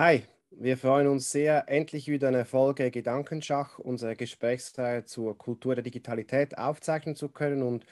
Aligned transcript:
Hi, 0.00 0.22
wir 0.52 0.76
freuen 0.76 1.08
uns 1.08 1.32
sehr, 1.32 1.68
endlich 1.68 2.06
wieder 2.06 2.28
eine 2.28 2.44
Folge 2.44 2.92
Gedankenschach, 2.92 3.80
unsere 3.80 4.14
Gesprächsreihe 4.14 5.04
zur 5.06 5.36
Kultur 5.36 5.74
der 5.74 5.82
Digitalität 5.82 6.56
aufzeichnen 6.56 7.16
zu 7.16 7.28
können. 7.28 7.64
Und 7.64 7.84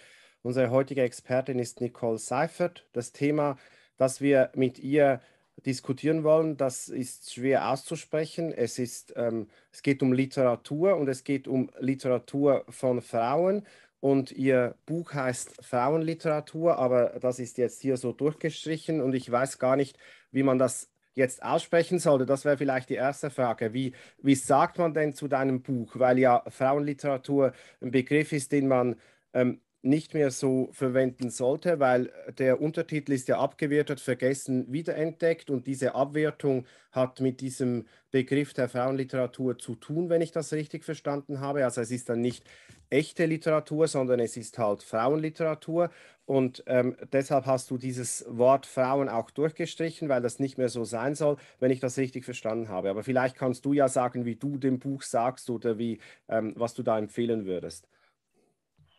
unsere 0.43 0.71
heutige 0.71 1.03
Expertin 1.03 1.59
ist 1.59 1.81
Nicole 1.81 2.19
Seifert. 2.19 2.87
Das 2.93 3.11
Thema, 3.11 3.59
das 3.97 4.21
wir 4.21 4.53
mit 4.55 4.79
ihr 4.79 5.21
diskutieren 5.67 6.23
wollen, 6.23 6.57
das 6.57 6.89
ist 6.89 7.35
schwer 7.35 7.71
auszusprechen. 7.71 8.53
Es, 8.53 8.79
ist, 8.79 9.13
ähm, 9.17 9.49
es 9.73 9.83
geht 9.83 10.01
um 10.01 10.13
Literatur 10.13 10.95
und 10.95 11.09
es 11.09 11.25
geht 11.25 11.49
um 11.49 11.73
Literatur 11.81 12.65
von 12.69 13.03
Frauen. 13.03 13.67
Und 13.99 14.31
ihr 14.31 14.77
Buch 14.87 15.13
heißt 15.13 15.57
Frauenliteratur, 15.61 16.79
aber 16.79 17.19
das 17.21 17.41
ist 17.41 17.59
jetzt 17.59 17.83
hier 17.83 17.97
so 17.97 18.13
durchgestrichen 18.13 19.01
und 19.01 19.13
ich 19.13 19.29
weiß 19.29 19.59
gar 19.59 19.75
nicht, 19.75 19.99
wie 20.31 20.45
man 20.45 20.61
das 20.61 20.89
jetzt 21.17 21.43
aussprechen 21.43 21.99
sollte, 21.99 22.27
das 22.27 22.45
wäre 22.45 22.59
vielleicht 22.59 22.91
die 22.91 22.95
erste 22.95 23.31
Frage. 23.31 23.73
Wie, 23.73 23.95
wie 24.23 24.35
sagt 24.37 24.79
man 24.79 24.95
denn 24.95 25.15
zu 25.15 25.29
deinem 25.29 25.63
Buch? 25.63 25.99
Weil 25.99 26.19
ja 26.19 26.45
Frauenliteratur 26.49 27.53
ein 27.81 27.91
Begriff 27.91 28.33
ist, 28.33 28.53
den 28.53 28.69
man 28.69 28.97
ähm, 29.33 29.61
nicht 29.87 30.15
mehr 30.15 30.31
so 30.31 30.69
verwenden 30.73 31.31
sollte, 31.31 31.81
weil 31.81 32.13
der 32.39 32.61
Untertitel 32.61 33.13
ist 33.13 33.29
ja 33.29 33.39
abgewertet, 33.39 34.01
vergessen, 34.01 34.71
wiederentdeckt 34.73 35.51
und 35.51 35.67
diese 35.67 35.95
Abwertung 35.95 36.67
hat 36.93 37.21
mit 37.21 37.41
diesem 37.41 37.87
Begriff 38.11 38.53
der 38.55 38.69
Frauenliteratur 38.69 39.59
zu 39.59 39.75
tun, 39.75 40.09
wenn 40.09 40.23
ich 40.23 40.33
das 40.33 40.53
richtig 40.53 40.85
verstanden 40.85 41.41
habe. 41.41 41.65
Also 41.65 41.81
es 41.81 41.91
ist 41.91 42.09
dann 42.09 42.21
nicht 42.21 42.45
echte 42.91 43.27
Literatur, 43.27 43.89
sondern 43.89 44.21
es 44.21 44.37
ist 44.37 44.59
halt 44.59 44.83
Frauenliteratur 44.83 45.91
und 46.27 46.65
ähm, 46.67 46.97
deshalb 47.13 47.47
hast 47.47 47.71
du 47.71 47.79
dieses 47.79 48.25
Wort 48.29 48.67
Frauen 48.67 49.09
auch 49.09 49.31
durchgestrichen, 49.31 50.09
weil 50.09 50.23
das 50.23 50.41
nicht 50.41 50.59
mehr 50.59 50.69
so 50.69 50.85
sein 50.85 51.15
soll, 51.15 51.37
wenn 51.61 51.71
ich 51.71 51.81
das 51.81 51.99
richtig 51.99 52.25
verstanden 52.25 52.69
habe. 52.69 52.91
Aber 52.91 53.05
vielleicht 53.05 53.37
kannst 53.37 53.65
du 53.65 53.73
ja 53.73 53.89
sagen, 53.89 54.25
wie 54.25 54.35
du 54.37 54.59
dem 54.59 54.81
Buch 54.81 55.03
sagst 55.03 55.49
oder 55.51 55.79
wie, 55.79 56.01
ähm, 56.29 56.53
was 56.57 56.75
du 56.75 56.83
da 56.83 56.99
empfehlen 56.99 57.47
würdest. 57.47 57.87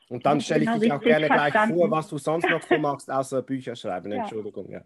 Und 0.10 0.26
dann 0.26 0.40
stelle 0.40 0.62
ich 0.62 0.68
genau 0.68 0.80
dich 0.80 0.92
auch 0.92 1.02
gerne 1.02 1.28
verstanden. 1.28 1.52
gleich 1.52 1.80
vor, 1.80 1.92
was 1.92 2.08
du 2.08 2.18
sonst 2.18 2.50
noch 2.50 2.62
so 2.62 2.78
machst, 2.78 3.12
außer 3.12 3.42
Bücher 3.42 3.76
schreiben. 3.76 4.12
Ja. 4.12 4.20
Entschuldigung, 4.20 4.70
ja. 4.70 4.82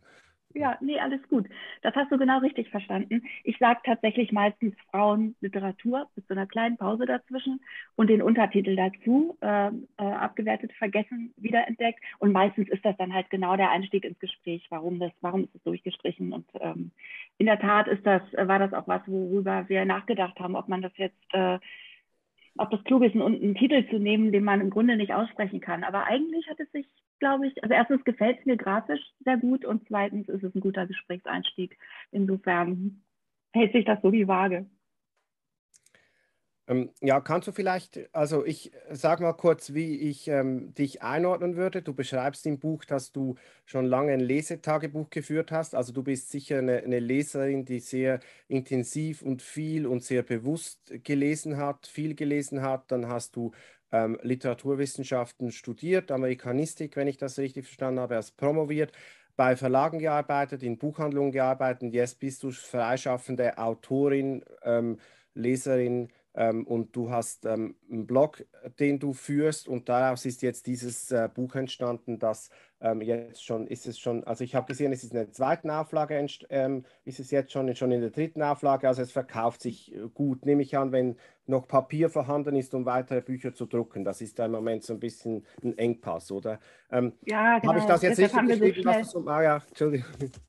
Ja, 0.54 0.78
nee, 0.82 1.00
alles 1.00 1.22
gut. 1.30 1.48
Das 1.82 1.96
hast 1.96 2.12
du 2.12 2.18
genau 2.18 2.40
richtig 2.40 2.70
verstanden. 2.70 3.24
Ich 3.44 3.58
sage 3.58 3.80
tatsächlich 3.86 4.32
meistens 4.32 4.76
Frauenliteratur 4.90 6.10
mit 6.16 6.28
so 6.28 6.34
einer 6.34 6.46
kleinen 6.46 6.78
Pause 6.78 7.06
dazwischen 7.06 7.62
und 7.96 8.10
den 8.10 8.22
Untertitel 8.22 8.76
dazu, 8.76 9.38
äh, 9.42 9.68
äh, 9.68 9.72
abgewertet, 9.98 10.72
vergessen, 10.74 11.34
wiederentdeckt. 11.38 12.00
Und 12.20 12.32
meistens 12.32 12.70
ist 12.70 12.84
das 12.84 12.98
dann 12.98 13.14
halt 13.14 13.30
genau 13.30 13.56
der 13.56 13.72
Einstieg 13.72 14.04
ins 14.04 14.20
Gespräch, 14.20 14.66
warum 14.70 15.00
das, 15.00 15.12
warum 15.22 15.46
ist 15.46 15.56
es 15.56 15.64
durchgestrichen. 15.64 16.34
Und 16.34 16.50
ähm, 16.60 16.92
in 17.38 17.46
der 17.46 17.60
Tat 17.60 17.88
ist 17.88 18.06
das, 18.06 18.22
war 18.34 18.60
das 18.60 18.74
auch 18.74 18.88
was, 18.88 19.02
worüber 19.08 19.70
wir 19.70 19.86
nachgedacht 19.86 20.40
haben, 20.40 20.56
ob 20.56 20.68
man 20.68 20.82
das 20.82 20.92
jetzt 20.98 21.34
äh, 21.34 21.60
ob 22.58 22.70
das 22.72 22.84
klug 22.84 23.04
ist, 23.04 23.16
einen, 23.16 23.22
einen 23.22 23.56
Titel 23.56 23.88
zu 23.90 23.98
nehmen, 23.98 24.32
den 24.32 24.44
man 24.44 24.62
im 24.62 24.70
Grunde 24.70 24.98
nicht 24.98 25.14
aussprechen 25.14 25.62
kann. 25.62 25.84
Aber 25.84 26.06
eigentlich 26.06 26.48
hat 26.50 26.60
es 26.60 26.72
sich, 26.72 26.88
glaube 27.20 27.48
ich, 27.48 27.64
also 27.64 27.74
erstens 27.74 28.04
gefällt 28.04 28.40
es 28.40 28.46
mir 28.46 28.58
grafisch 28.58 29.02
sehr 29.24 29.38
gut 29.38 29.66
und 29.66 29.88
zweitens 29.88 30.28
ist 30.30 30.44
es 30.44 30.54
ein 30.54 30.62
guter 30.62 30.86
Gesprächseinstieg. 30.86 31.78
Insofern 32.12 33.04
hält 33.54 33.74
sich 33.74 33.86
das 33.86 34.02
so 34.02 34.12
die 34.12 34.28
Waage. 34.28 34.66
Ähm, 36.67 36.92
ja, 37.02 37.20
kannst 37.20 37.48
du 37.48 37.52
vielleicht, 37.52 38.00
also 38.14 38.45
ich 38.45 38.72
sage 38.92 39.23
mal 39.23 39.34
kurz, 39.34 39.73
wie 39.73 39.98
ich 39.98 40.28
ähm, 40.28 40.73
dich 40.73 41.02
einordnen 41.02 41.56
würde. 41.56 41.81
Du 41.81 41.94
beschreibst 41.94 42.45
im 42.45 42.59
Buch, 42.59 42.86
dass 42.86 43.12
du 43.12 43.36
schon 43.66 43.86
lange 43.86 44.14
ein 44.14 44.20
Lesetagebuch 44.20 45.09
geführt 45.09 45.52
hast. 45.52 45.75
Also 45.75 45.91
du 45.91 46.03
bist 46.03 46.30
sicher 46.31 46.59
eine, 46.59 46.78
eine, 46.78 47.00
Leserin, 47.00 47.66
die 47.66 47.80
sehr 47.80 48.19
intensiv 48.47 49.22
und 49.22 49.41
viel 49.41 49.88
und 49.88 50.03
sehr 50.03 50.24
bewusst 50.24 50.94
gelesen 51.03 51.58
hat, 51.58 51.88
viel 51.88 52.16
gelesen 52.16 52.62
hat. 52.62 52.91
Dann 52.91 53.07
hast 53.07 53.36
du 53.36 53.52
ähm, 53.91 54.19
Literaturwissenschaften 54.22 55.52
studiert, 55.52 56.12
Amerikanistik, 56.12 56.96
wenn 56.96 57.07
ich 57.07 57.18
das 57.18 57.40
richtig 57.40 57.66
verstanden 57.66 58.00
habe, 58.00 58.16
hast 58.16 58.38
promoviert 58.38 58.91
bei 59.36 59.56
Verlagen 59.56 60.00
gearbeitet, 60.00 60.63
in 60.63 60.78
Buchhandlungen 60.78 61.31
gearbeitet 61.31 61.84
und 61.84 61.94
jetzt 61.94 62.19
bist 62.19 62.44
du 62.44 62.52
freischaffende 62.52 63.57
Autorin, 63.57 64.44
ähm, 64.63 65.00
Leserin, 65.34 66.09
ähm, 66.34 66.66
und 66.66 66.96
du 66.96 67.09
hast 67.09 67.46
ähm, 67.46 67.75
einen 67.90 68.08
Blog, 68.08 68.46
den 68.80 69.00
du 69.00 69.14
führst 69.14 69.68
und 69.68 69.90
daraus 69.90 70.25
ist 70.25 70.42
jetzt 70.42 70.68
dieses 70.68 71.12
äh, 71.12 71.30
Buch 71.34 71.56
entstanden, 71.56 72.19
das 72.19 72.50
ähm, 72.81 73.02
jetzt 73.02 73.46
schon, 73.46 73.68
ist 73.68 73.88
es 73.88 74.00
schon, 74.00 74.24
also 74.24 74.44
ich 74.44 74.56
habe 74.56 74.68
gesehen, 74.68 74.92
es 74.92 75.03
ist 75.03 75.12
in 75.12 75.18
der 75.18 75.31
zweiten 75.31 75.69
Auflage, 75.69 76.25
ähm, 76.50 76.84
ist 77.06 77.19
es 77.19 77.31
jetzt 77.31 77.52
schon, 77.52 77.74
schon 77.75 77.92
in 77.92 78.02
der 78.02 78.09
dritten 78.09 78.42
Auflage, 78.42 78.88
also 78.88 79.02
es 79.02 79.12
verkauft 79.12 79.62
sich 79.62 79.96
äh, 79.96 80.09
gut, 80.14 80.46
nehme 80.46 80.64
ich 80.64 80.78
an, 80.78 80.92
wenn 80.92 81.16
noch 81.46 81.68
Papier 81.68 82.09
vorhanden 82.09 82.56
ist, 82.56 82.74
um 82.74 82.86
weitere 82.86 83.22
Bücher 83.22 83.53
zu 83.53 83.66
drucken. 83.66 84.03
Das 84.03 84.22
ist 84.22 84.40
da 84.40 84.46
im 84.46 84.52
Moment 84.52 84.84
so 84.84 84.94
ein 84.94 85.00
bisschen 85.00 85.46
ein 85.64 85.78
Engpass, 85.78 86.31
oder? 86.31 86.59
Ähm, 86.92 87.14
ja, 87.25 87.59
genau. 87.59 87.74
Habe 87.74 87.80
ich 87.80 87.86
das 87.86 88.02
jetzt 88.02 88.18
Deshalb 88.18 88.50
richtig 88.50 88.84
beschrieben? 88.84 89.03
So 89.03 89.28
ah, 89.28 89.44
ja. 89.44 89.62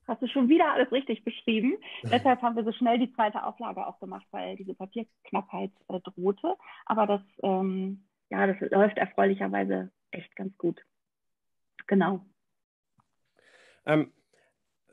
Hast 0.06 0.22
du 0.22 0.26
schon 0.28 0.48
wieder 0.48 0.72
alles 0.72 0.90
richtig 0.92 1.24
beschrieben. 1.24 1.76
Deshalb 2.04 2.40
haben 2.40 2.56
wir 2.56 2.64
so 2.64 2.72
schnell 2.72 2.98
die 2.98 3.12
zweite 3.12 3.44
Auflage 3.44 3.86
auch 3.86 3.98
gemacht, 4.00 4.26
weil 4.30 4.56
diese 4.56 4.74
Papierknappheit 4.74 5.72
äh, 5.88 6.00
drohte. 6.00 6.54
Aber 6.86 7.06
das, 7.06 7.22
ähm, 7.42 8.04
ja, 8.30 8.46
das 8.46 8.56
läuft 8.70 8.96
erfreulicherweise 8.96 9.90
echt 10.10 10.34
ganz 10.36 10.56
gut. 10.56 10.80
Genau. 11.86 12.24
Ähm, 13.84 14.12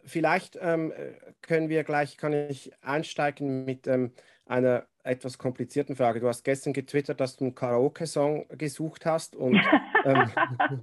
vielleicht 0.05 0.57
ähm, 0.61 0.93
können 1.41 1.69
wir 1.69 1.83
gleich, 1.83 2.17
kann 2.17 2.33
ich 2.33 2.71
einsteigen 2.81 3.65
mit 3.65 3.87
ähm, 3.87 4.13
einer 4.45 4.87
etwas 5.03 5.37
komplizierten 5.37 5.95
Frage. 5.95 6.19
Du 6.19 6.27
hast 6.27 6.43
gestern 6.43 6.73
getwittert, 6.73 7.19
dass 7.19 7.37
du 7.37 7.45
einen 7.45 7.55
Karaoke-Song 7.55 8.47
gesucht 8.57 9.05
hast 9.05 9.35
und 9.35 9.55
ähm, 10.05 10.29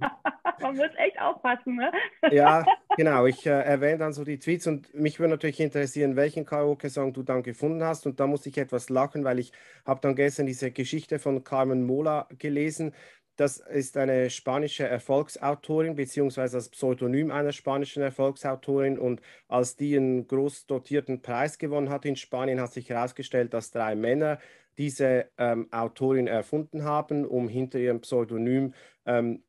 man 0.61 0.75
muss 0.75 0.89
echt 0.97 1.19
aufpassen, 1.19 1.75
ne? 1.75 1.91
ja, 2.31 2.65
genau. 2.95 3.25
Ich 3.25 3.45
äh, 3.45 3.49
erwähne 3.49 3.99
dann 3.99 4.13
so 4.13 4.23
die 4.23 4.39
Tweets 4.39 4.67
und 4.67 4.93
mich 4.93 5.19
würde 5.19 5.31
natürlich 5.31 5.59
interessieren, 5.59 6.15
welchen 6.15 6.45
Karaoke-Song 6.45 7.13
du 7.13 7.23
dann 7.23 7.43
gefunden 7.43 7.83
hast. 7.83 8.05
Und 8.05 8.19
da 8.19 8.27
muss 8.27 8.45
ich 8.45 8.57
etwas 8.57 8.89
lachen, 8.89 9.23
weil 9.23 9.39
ich 9.39 9.51
habe 9.85 9.99
dann 10.01 10.15
gestern 10.15 10.45
diese 10.45 10.71
Geschichte 10.71 11.19
von 11.19 11.43
Carmen 11.43 11.85
Mola 11.85 12.27
gelesen. 12.37 12.93
Das 13.37 13.59
ist 13.59 13.95
eine 13.97 14.31
spanische 14.31 14.87
Erfolgsautorin, 14.87 15.95
beziehungsweise 15.95 16.57
das 16.57 16.69
Pseudonym 16.69 17.29
einer 17.29 17.51
spanischen 17.51 18.01
Erfolgsautorin. 18.01 18.97
Und 18.97 19.21
als 19.47 19.75
die 19.75 19.95
einen 19.95 20.27
groß 20.27 20.65
dotierten 20.65 21.21
Preis 21.21 21.59
gewonnen 21.59 21.89
hat 21.89 22.05
in 22.05 22.15
Spanien, 22.15 22.59
hat 22.59 22.73
sich 22.73 22.89
herausgestellt, 22.89 23.53
dass 23.53 23.69
drei 23.69 23.95
Männer 23.95 24.39
diese 24.79 25.29
ähm, 25.37 25.71
Autorin 25.71 26.25
erfunden 26.25 26.83
haben, 26.83 27.25
um 27.25 27.47
hinter 27.47 27.77
ihrem 27.77 28.01
Pseudonym 28.01 28.73
ähm, 29.05 29.43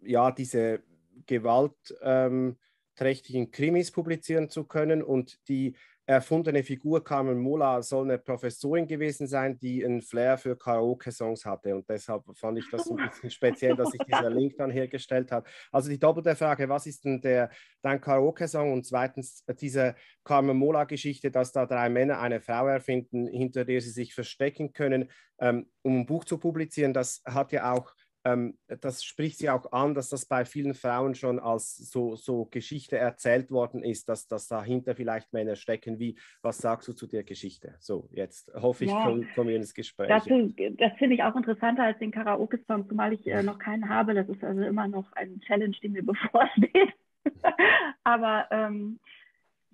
ja, 0.00 0.30
diese 0.30 0.84
gewaltträchtigen 1.26 3.42
ähm, 3.42 3.50
Krimis 3.50 3.90
publizieren 3.90 4.48
zu 4.48 4.62
können. 4.62 5.02
Und 5.02 5.48
die 5.48 5.74
erfundene 6.06 6.62
Figur 6.62 7.02
Carmen 7.02 7.38
Mola 7.38 7.82
soll 7.82 8.04
eine 8.04 8.18
Professorin 8.18 8.86
gewesen 8.86 9.26
sein, 9.26 9.58
die 9.58 9.84
einen 9.84 10.02
Flair 10.02 10.36
für 10.36 10.56
Karaoke-Songs 10.56 11.46
hatte. 11.46 11.74
Und 11.74 11.88
deshalb 11.88 12.24
fand 12.36 12.58
ich 12.58 12.68
das 12.70 12.90
ein 12.90 12.96
bisschen 12.96 13.30
speziell, 13.30 13.74
dass 13.74 13.90
sich 13.90 14.00
dieser 14.06 14.28
Link 14.28 14.56
dann 14.58 14.70
hergestellt 14.70 15.32
hat. 15.32 15.46
Also 15.72 15.88
die 15.88 15.98
doppelte 15.98 16.36
Frage, 16.36 16.68
was 16.68 16.86
ist 16.86 17.04
denn 17.04 17.20
der, 17.22 17.50
dein 17.82 18.00
Karaoke-Song? 18.00 18.72
Und 18.72 18.84
zweitens 18.84 19.44
diese 19.60 19.94
Carmen 20.24 20.56
Mola-Geschichte, 20.56 21.30
dass 21.30 21.52
da 21.52 21.64
drei 21.64 21.88
Männer 21.88 22.20
eine 22.20 22.40
Frau 22.40 22.66
erfinden, 22.66 23.26
hinter 23.26 23.64
der 23.64 23.80
sie 23.80 23.90
sich 23.90 24.14
verstecken 24.14 24.72
können, 24.72 25.10
ähm, 25.38 25.70
um 25.82 26.00
ein 26.00 26.06
Buch 26.06 26.24
zu 26.24 26.38
publizieren. 26.38 26.92
Das 26.92 27.22
hat 27.24 27.52
ja 27.52 27.72
auch 27.72 27.94
ähm, 28.24 28.56
das 28.66 29.04
spricht 29.04 29.38
sie 29.38 29.50
auch 29.50 29.70
an, 29.72 29.94
dass 29.94 30.08
das 30.08 30.26
bei 30.26 30.44
vielen 30.44 30.74
Frauen 30.74 31.14
schon 31.14 31.38
als 31.38 31.76
so, 31.76 32.16
so 32.16 32.46
Geschichte 32.46 32.96
erzählt 32.96 33.50
worden 33.50 33.82
ist, 33.82 34.08
dass, 34.08 34.26
dass 34.26 34.48
dahinter 34.48 34.94
vielleicht 34.94 35.32
Männer 35.32 35.56
stecken. 35.56 35.98
Wie, 35.98 36.18
was 36.40 36.58
sagst 36.58 36.88
du 36.88 36.94
zu 36.94 37.06
der 37.06 37.22
Geschichte? 37.22 37.74
So, 37.80 38.08
jetzt 38.12 38.52
hoffe 38.54 38.84
ich, 38.84 38.90
ja, 38.90 39.04
kommen 39.04 39.28
komm 39.34 39.48
wir 39.48 39.56
ins 39.56 39.74
Gespräch. 39.74 40.08
Das, 40.08 40.24
das 40.24 40.92
finde 40.98 41.14
ich 41.14 41.22
auch 41.22 41.36
interessanter 41.36 41.84
als 41.84 41.98
den 41.98 42.12
Karaoke-Song, 42.12 42.88
zumal 42.88 43.12
ich 43.12 43.26
äh, 43.26 43.42
noch 43.42 43.58
keinen 43.58 43.88
habe. 43.88 44.14
Das 44.14 44.28
ist 44.28 44.42
also 44.42 44.62
immer 44.62 44.88
noch 44.88 45.12
ein 45.12 45.40
Challenge, 45.40 45.76
die 45.82 45.88
mir 45.88 46.02
bevorsteht. 46.06 46.94
Aber 48.04 48.46
ähm, 48.50 48.98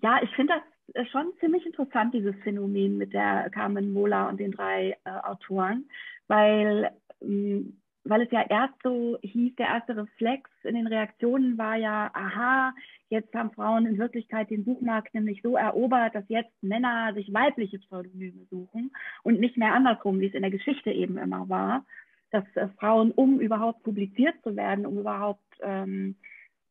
ja, 0.03 0.21
ich 0.23 0.31
finde 0.31 0.55
das 0.95 1.09
schon 1.11 1.33
ziemlich 1.39 1.65
interessant, 1.67 2.15
dieses 2.15 2.35
Phänomen 2.43 2.99
mit 2.99 3.13
der 3.13 3.49
Carmen 3.51 3.93
Mola 3.93 4.29
und 4.29 4.41
den 4.41 4.53
drei 4.53 4.97
äh, 5.05 5.11
Autoren, 5.23 5.89
weil 6.27 6.91
ähm, 7.23 7.80
weil 8.05 8.23
es 8.23 8.31
ja 8.31 8.43
erst 8.49 8.75
so 8.83 9.19
hieß, 9.23 9.57
der 9.57 9.67
erste 9.67 9.97
Reflex 9.97 10.51
in 10.63 10.75
den 10.75 10.87
Reaktionen 10.87 11.59
war 11.59 11.77
ja, 11.77 12.11
aha, 12.15 12.73
jetzt 13.09 13.35
haben 13.35 13.51
Frauen 13.51 13.87
in 13.87 13.99
Wirklichkeit 13.99 14.51
den 14.51 14.65
Buchmarkt 14.65 15.13
nämlich 15.15 15.43
so 15.43 15.57
erobert, 15.57 16.15
dass 16.15 16.25
jetzt 16.29 16.63
Männer 16.63 17.13
sich 17.15 17.33
weibliche 17.33 17.79
Pseudonyme 17.79 18.47
suchen 18.51 18.91
und 19.23 19.41
nicht 19.41 19.57
mehr 19.57 19.75
andersrum, 19.75 20.21
wie 20.21 20.27
es 20.27 20.35
in 20.35 20.43
der 20.43 20.51
Geschichte 20.51 20.91
eben 20.91 21.19
immer 21.19 21.49
war, 21.49 21.85
dass 22.31 22.45
äh, 22.55 22.69
Frauen, 22.79 23.13
um 23.13 23.41
überhaupt 23.41 23.83
publiziert 23.83 24.35
zu 24.43 24.57
werden, 24.57 24.87
um 24.87 24.99
überhaupt 24.99 25.45
ähm, 25.63 26.17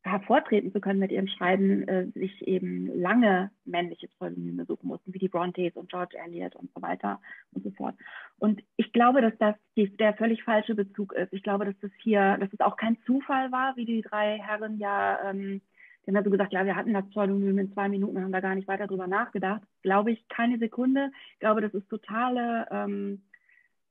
hervortreten 0.09 0.71
zu 0.71 0.81
können 0.81 0.99
mit 0.99 1.11
ihrem 1.11 1.27
Schreiben, 1.27 1.87
äh, 1.87 2.07
sich 2.07 2.47
eben 2.47 2.87
lange 2.99 3.51
männliche 3.65 4.07
Pseudonyme 4.07 4.65
suchen 4.65 4.87
mussten, 4.87 5.13
wie 5.13 5.19
die 5.19 5.29
Brontes 5.29 5.75
und 5.75 5.89
George 5.89 6.17
Eliot 6.17 6.55
und 6.55 6.71
so 6.73 6.81
weiter 6.81 7.19
und 7.51 7.63
so 7.63 7.71
fort. 7.71 7.95
Und 8.37 8.61
ich 8.77 8.91
glaube, 8.91 9.21
dass 9.21 9.37
das 9.37 9.55
die, 9.75 9.95
der 9.97 10.13
völlig 10.13 10.43
falsche 10.43 10.75
Bezug 10.75 11.13
ist. 11.13 11.33
Ich 11.33 11.43
glaube, 11.43 11.65
dass 11.65 11.79
das 11.81 11.91
hier, 12.01 12.37
dass 12.37 12.51
es 12.51 12.59
auch 12.59 12.77
kein 12.77 12.97
Zufall 13.05 13.51
war, 13.51 13.75
wie 13.75 13.85
die 13.85 14.01
drei 14.01 14.39
Herren 14.39 14.77
ja, 14.79 15.29
ähm, 15.29 15.61
die 16.05 16.07
haben 16.07 16.15
ja 16.15 16.23
so 16.23 16.29
gesagt, 16.29 16.53
ja, 16.53 16.65
wir 16.65 16.75
hatten 16.75 16.93
das 16.93 17.09
Pseudonym 17.09 17.59
in 17.59 17.73
zwei 17.73 17.89
Minuten, 17.89 18.21
haben 18.21 18.31
da 18.31 18.39
gar 18.39 18.55
nicht 18.55 18.67
weiter 18.67 18.87
drüber 18.87 19.07
nachgedacht. 19.07 19.61
Glaube 19.83 20.11
ich 20.11 20.27
keine 20.29 20.57
Sekunde. 20.57 21.11
Ich 21.33 21.39
glaube, 21.39 21.61
das 21.61 21.73
ist 21.73 21.87
totale 21.89 22.67
ähm, 22.71 23.21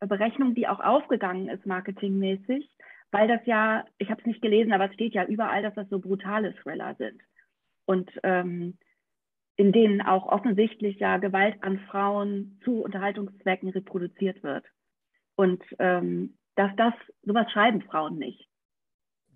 Berechnung, 0.00 0.54
die 0.54 0.68
auch 0.68 0.80
aufgegangen 0.80 1.48
ist, 1.48 1.66
marketingmäßig 1.66 2.68
weil 3.10 3.28
das 3.28 3.40
ja, 3.46 3.84
ich 3.98 4.10
habe 4.10 4.20
es 4.20 4.26
nicht 4.26 4.42
gelesen, 4.42 4.72
aber 4.72 4.86
es 4.86 4.94
steht 4.94 5.14
ja 5.14 5.24
überall, 5.24 5.62
dass 5.62 5.74
das 5.74 5.88
so 5.88 5.98
brutale 5.98 6.54
Thriller 6.56 6.94
sind. 6.96 7.20
Und 7.86 8.10
ähm, 8.22 8.76
in 9.56 9.72
denen 9.72 10.02
auch 10.02 10.26
offensichtlich 10.26 10.98
ja 10.98 11.16
Gewalt 11.16 11.56
an 11.62 11.80
Frauen 11.90 12.60
zu 12.64 12.82
Unterhaltungszwecken 12.82 13.70
reproduziert 13.70 14.42
wird. 14.42 14.64
Und 15.36 15.62
ähm, 15.78 16.34
dass 16.54 16.74
das, 16.76 16.94
sowas 17.22 17.50
schreiben 17.52 17.82
Frauen 17.82 18.18
nicht. 18.18 18.48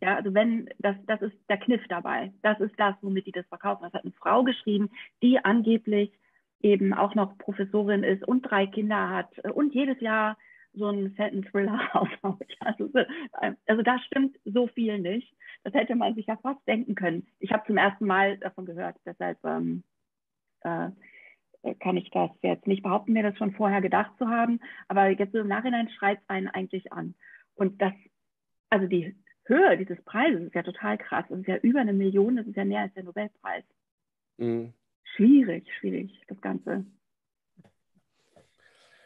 Ja, 0.01 0.17
also 0.17 0.35
wenn, 0.35 0.69
das, 0.79 0.97
das 1.07 1.23
ist 1.23 1.37
der 1.49 1.59
Kniff 1.59 1.83
dabei. 1.89 2.33
Das 2.43 2.59
ist 2.61 2.75
das, 2.77 2.95
womit 3.03 3.27
die 3.27 3.33
das 3.33 3.47
verkaufen. 3.47 3.85
Das 3.85 3.93
hat 3.93 4.03
eine 4.03 4.13
Frau 4.13 4.43
geschrieben, 4.43 4.91
die 5.23 5.45
angeblich 5.45 6.13
eben 6.61 6.93
auch 6.93 7.15
noch 7.15 7.39
Professorin 7.39 8.03
ist 8.03 8.27
und 8.27 8.43
drei 8.43 8.67
Kinder 8.67 9.11
hat 9.11 9.39
und 9.55 9.75
jedes 9.75 10.01
Jahr 10.01 10.37
so 10.75 10.87
einen 10.87 11.15
fetten 11.15 11.45
Thriller 11.45 11.79
aufhaut. 11.93 12.47
Also, 12.61 12.91
also 13.67 13.83
da 13.83 13.99
stimmt 14.01 14.39
so 14.45 14.67
viel 14.69 14.99
nicht. 14.99 15.35
Das 15.65 15.75
hätte 15.75 15.95
man 15.95 16.15
sich 16.15 16.27
ja 16.27 16.37
fast 16.37 16.67
denken 16.67 16.95
können. 16.95 17.27
Ich 17.39 17.53
habe 17.53 17.67
zum 17.67 17.77
ersten 17.77 18.07
Mal 18.07 18.39
davon 18.39 18.67
gehört, 18.67 18.97
deshalb 19.07 19.39
ähm, 19.45 19.85
äh, 20.63 20.91
kann 21.79 21.97
ich 21.97 22.11
das 22.11 22.31
jetzt 22.43 22.67
nicht 22.67 22.83
behaupten, 22.83 23.13
mir 23.13 23.23
das 23.23 23.39
schon 23.39 23.53
vorher 23.53 23.81
gedacht 23.81 24.13
zu 24.19 24.29
haben. 24.29 24.61
Aber 24.89 25.09
jetzt 25.09 25.33
so 25.33 25.39
im 25.39 25.49
Nachhinein 25.49 25.89
schreit 25.91 26.19
es 26.21 26.29
einen 26.29 26.49
eigentlich 26.49 26.93
an. 26.93 27.15
Und 27.55 27.81
das, 27.81 27.93
also 28.71 28.87
die 28.87 29.15
Höhe 29.45 29.77
dieses 29.77 30.03
Preises 30.05 30.43
ist 30.43 30.55
ja 30.55 30.63
total 30.63 30.99
krass. 30.99 31.25
Das 31.29 31.39
ist 31.39 31.49
ja 31.49 31.57
über 31.59 31.81
eine 31.81 31.93
Million, 31.93 32.37
das 32.37 32.47
ist 32.47 32.57
ja 32.57 32.65
mehr 32.65 32.81
als 32.83 32.95
der 32.95 33.05
Nobelpreis. 33.05 33.65
Mhm. 34.39 34.73
Schwierig, 35.15 35.69
schwierig, 35.79 36.21
das 36.29 36.41
Ganze. 36.41 36.87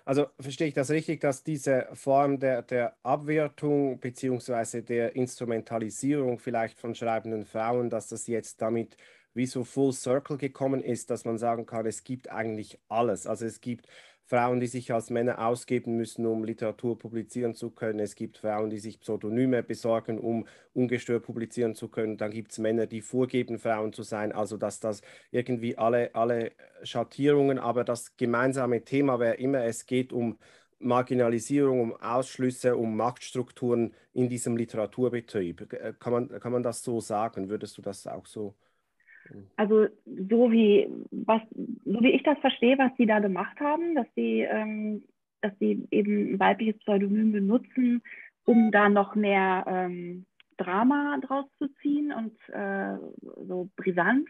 Also 0.09 0.29
verstehe 0.39 0.69
ich 0.69 0.75
das 0.75 0.91
richtig, 0.91 1.21
dass 1.21 1.43
diese 1.43 1.89
Form 1.93 2.39
der, 2.39 2.63
der 2.63 2.97
Abwertung 3.03 3.99
bzw. 3.99 4.83
der 4.83 5.17
Instrumentalisierung 5.17 6.39
vielleicht 6.39 6.79
von 6.79 6.95
schreibenden 6.95 7.45
Frauen, 7.45 7.91
dass 7.91 8.07
das 8.09 8.29
jetzt 8.29 8.63
damit 8.63 8.97
wie 9.35 9.47
so 9.47 9.65
full 9.65 9.93
circle 9.93 10.39
gekommen 10.39 10.81
ist, 10.81 11.11
dass 11.11 11.25
man 11.25 11.39
sagen 11.39 11.67
kann, 11.67 11.87
es 11.87 12.05
gibt 12.05 12.31
eigentlich 12.31 12.79
alles. 12.89 13.27
Also 13.27 13.47
es 13.47 13.61
gibt 13.61 13.89
Frauen, 14.29 14.59
die 14.59 14.67
sich 14.67 14.93
als 14.93 15.11
Männer 15.11 15.47
ausgeben 15.47 15.97
müssen, 15.97 16.27
um 16.27 16.43
Literatur 16.45 16.99
publizieren 16.99 17.55
zu 17.55 17.71
können. 17.71 18.01
Es 18.01 18.17
gibt 18.17 18.39
Frauen, 18.39 18.71
die 18.71 18.79
sich 18.79 18.99
Pseudonyme 18.99 19.63
besorgen, 19.63 20.19
um 20.19 20.47
ungestört 20.75 21.23
publizieren 21.23 21.77
zu 21.77 21.89
können. 21.89 22.17
Dann 22.17 22.33
gibt 22.33 22.51
es 22.51 22.59
Männer, 22.59 22.87
die 22.87 23.03
vorgeben, 23.03 23.61
Frauen 23.61 23.93
zu 23.93 24.03
sein. 24.03 24.33
Also 24.33 24.57
dass 24.57 24.81
das 24.81 25.01
irgendwie 25.31 25.79
alle, 25.79 26.13
alle 26.17 26.53
Schattierungen, 26.83 27.61
aber 27.61 27.85
das 27.85 28.17
gemeinsame 28.17 28.85
Thema 28.85 29.21
wäre 29.21 29.37
immer, 29.37 29.65
es 29.65 29.87
geht 29.87 30.13
um 30.13 30.39
Marginalisierung, 30.81 31.81
um 31.81 31.97
Ausschlüsse, 31.97 32.77
um 32.77 32.97
Machtstrukturen 32.97 33.95
in 34.13 34.29
diesem 34.29 34.57
Literaturbetrieb. 34.57 35.99
Kann 36.01 36.13
man, 36.13 36.29
kann 36.41 36.53
man 36.53 36.63
das 36.65 36.83
so 36.83 37.01
sagen? 37.01 37.49
Würdest 37.49 37.79
du 37.79 37.83
das 37.83 38.07
auch 38.07 38.27
so 38.27 38.55
also 39.57 39.87
so 40.05 40.51
wie, 40.51 40.89
was, 41.11 41.43
so 41.85 42.01
wie 42.01 42.13
ich 42.13 42.23
das 42.23 42.39
verstehe, 42.39 42.79
was 42.79 42.93
sie 42.97 43.07
da 43.07 43.19
gemacht 43.19 43.59
haben, 43.61 43.95
dass 43.95 44.07
sie, 44.15 44.41
ähm, 44.41 45.05
dass 45.41 45.53
sie 45.59 45.87
eben 45.91 46.35
ein 46.35 46.41
weibliches 46.41 46.79
Pseudonym 46.81 47.33
benutzen, 47.33 48.03
um 48.45 48.71
da 48.71 48.89
noch 48.89 49.15
mehr 49.15 49.65
ähm, 49.67 50.27
Drama 50.57 51.19
draus 51.23 51.47
zu 51.59 51.69
ziehen 51.83 52.13
und 52.13 52.37
äh, 52.55 52.97
so 53.47 53.69
Brisanz, 53.77 54.29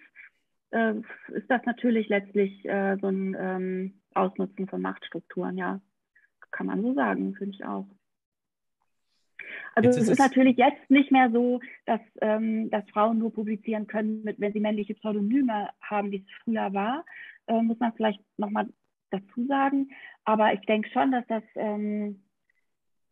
äh, 0.70 0.94
ist 1.28 1.48
das 1.48 1.64
natürlich 1.64 2.08
letztlich 2.08 2.64
äh, 2.64 2.96
so 3.00 3.08
ein 3.08 3.36
ähm, 3.38 4.00
Ausnutzen 4.14 4.66
von 4.66 4.80
Machtstrukturen, 4.82 5.56
ja. 5.56 5.80
Kann 6.50 6.66
man 6.66 6.82
so 6.82 6.94
sagen, 6.94 7.34
finde 7.34 7.54
ich 7.54 7.64
auch. 7.64 7.86
Also 9.74 9.90
es 9.90 9.98
ist, 9.98 10.08
ist 10.08 10.18
natürlich 10.18 10.56
jetzt 10.56 10.90
nicht 10.90 11.12
mehr 11.12 11.30
so, 11.30 11.60
dass, 11.84 12.00
ähm, 12.20 12.70
dass 12.70 12.88
Frauen 12.90 13.18
nur 13.18 13.32
publizieren 13.32 13.86
können, 13.86 14.22
mit, 14.24 14.40
wenn 14.40 14.52
sie 14.52 14.60
männliche 14.60 14.94
Pseudonyme 14.94 15.70
haben, 15.80 16.10
wie 16.10 16.24
es 16.26 16.42
früher 16.42 16.72
war. 16.72 17.04
Äh, 17.46 17.60
muss 17.62 17.78
man 17.78 17.92
vielleicht 17.92 18.20
nochmal 18.38 18.68
dazu 19.10 19.46
sagen. 19.46 19.90
Aber 20.24 20.52
ich 20.52 20.60
denke 20.62 20.88
schon, 20.90 21.12
dass 21.12 21.26
das, 21.28 21.42
ähm, 21.54 22.22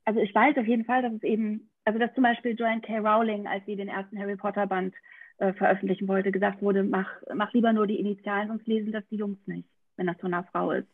also 0.05 0.21
ich 0.21 0.35
weiß 0.35 0.57
auf 0.57 0.67
jeden 0.67 0.85
Fall, 0.85 1.03
dass 1.03 1.13
es 1.13 1.23
eben, 1.23 1.71
also 1.85 1.99
dass 1.99 2.15
zum 2.15 2.23
Beispiel 2.23 2.57
Joanne 2.59 2.81
K. 2.81 2.99
Rowling, 2.99 3.47
als 3.47 3.65
sie 3.67 3.77
den 3.77 3.89
ersten 3.89 4.19
Harry 4.19 4.37
Potter 4.37 4.67
Band 4.67 4.95
äh, 5.39 5.53
veröffentlichen 5.53 6.09
wollte, 6.09 6.33
gesagt 6.33 6.63
wurde, 6.63 6.83
mach, 6.83 7.11
mach 7.35 7.53
lieber 7.53 7.73
nur 7.73 7.87
die 7.87 7.99
Initialen, 8.01 8.49
sonst 8.49 8.67
lesen 8.67 8.93
das 8.93 9.07
die 9.11 9.17
Jungs 9.17 9.39
nicht, 9.47 9.69
wenn 9.97 10.07
das 10.07 10.21
von 10.21 10.33
einer 10.33 10.45
Frau 10.45 10.73
ist. 10.73 10.89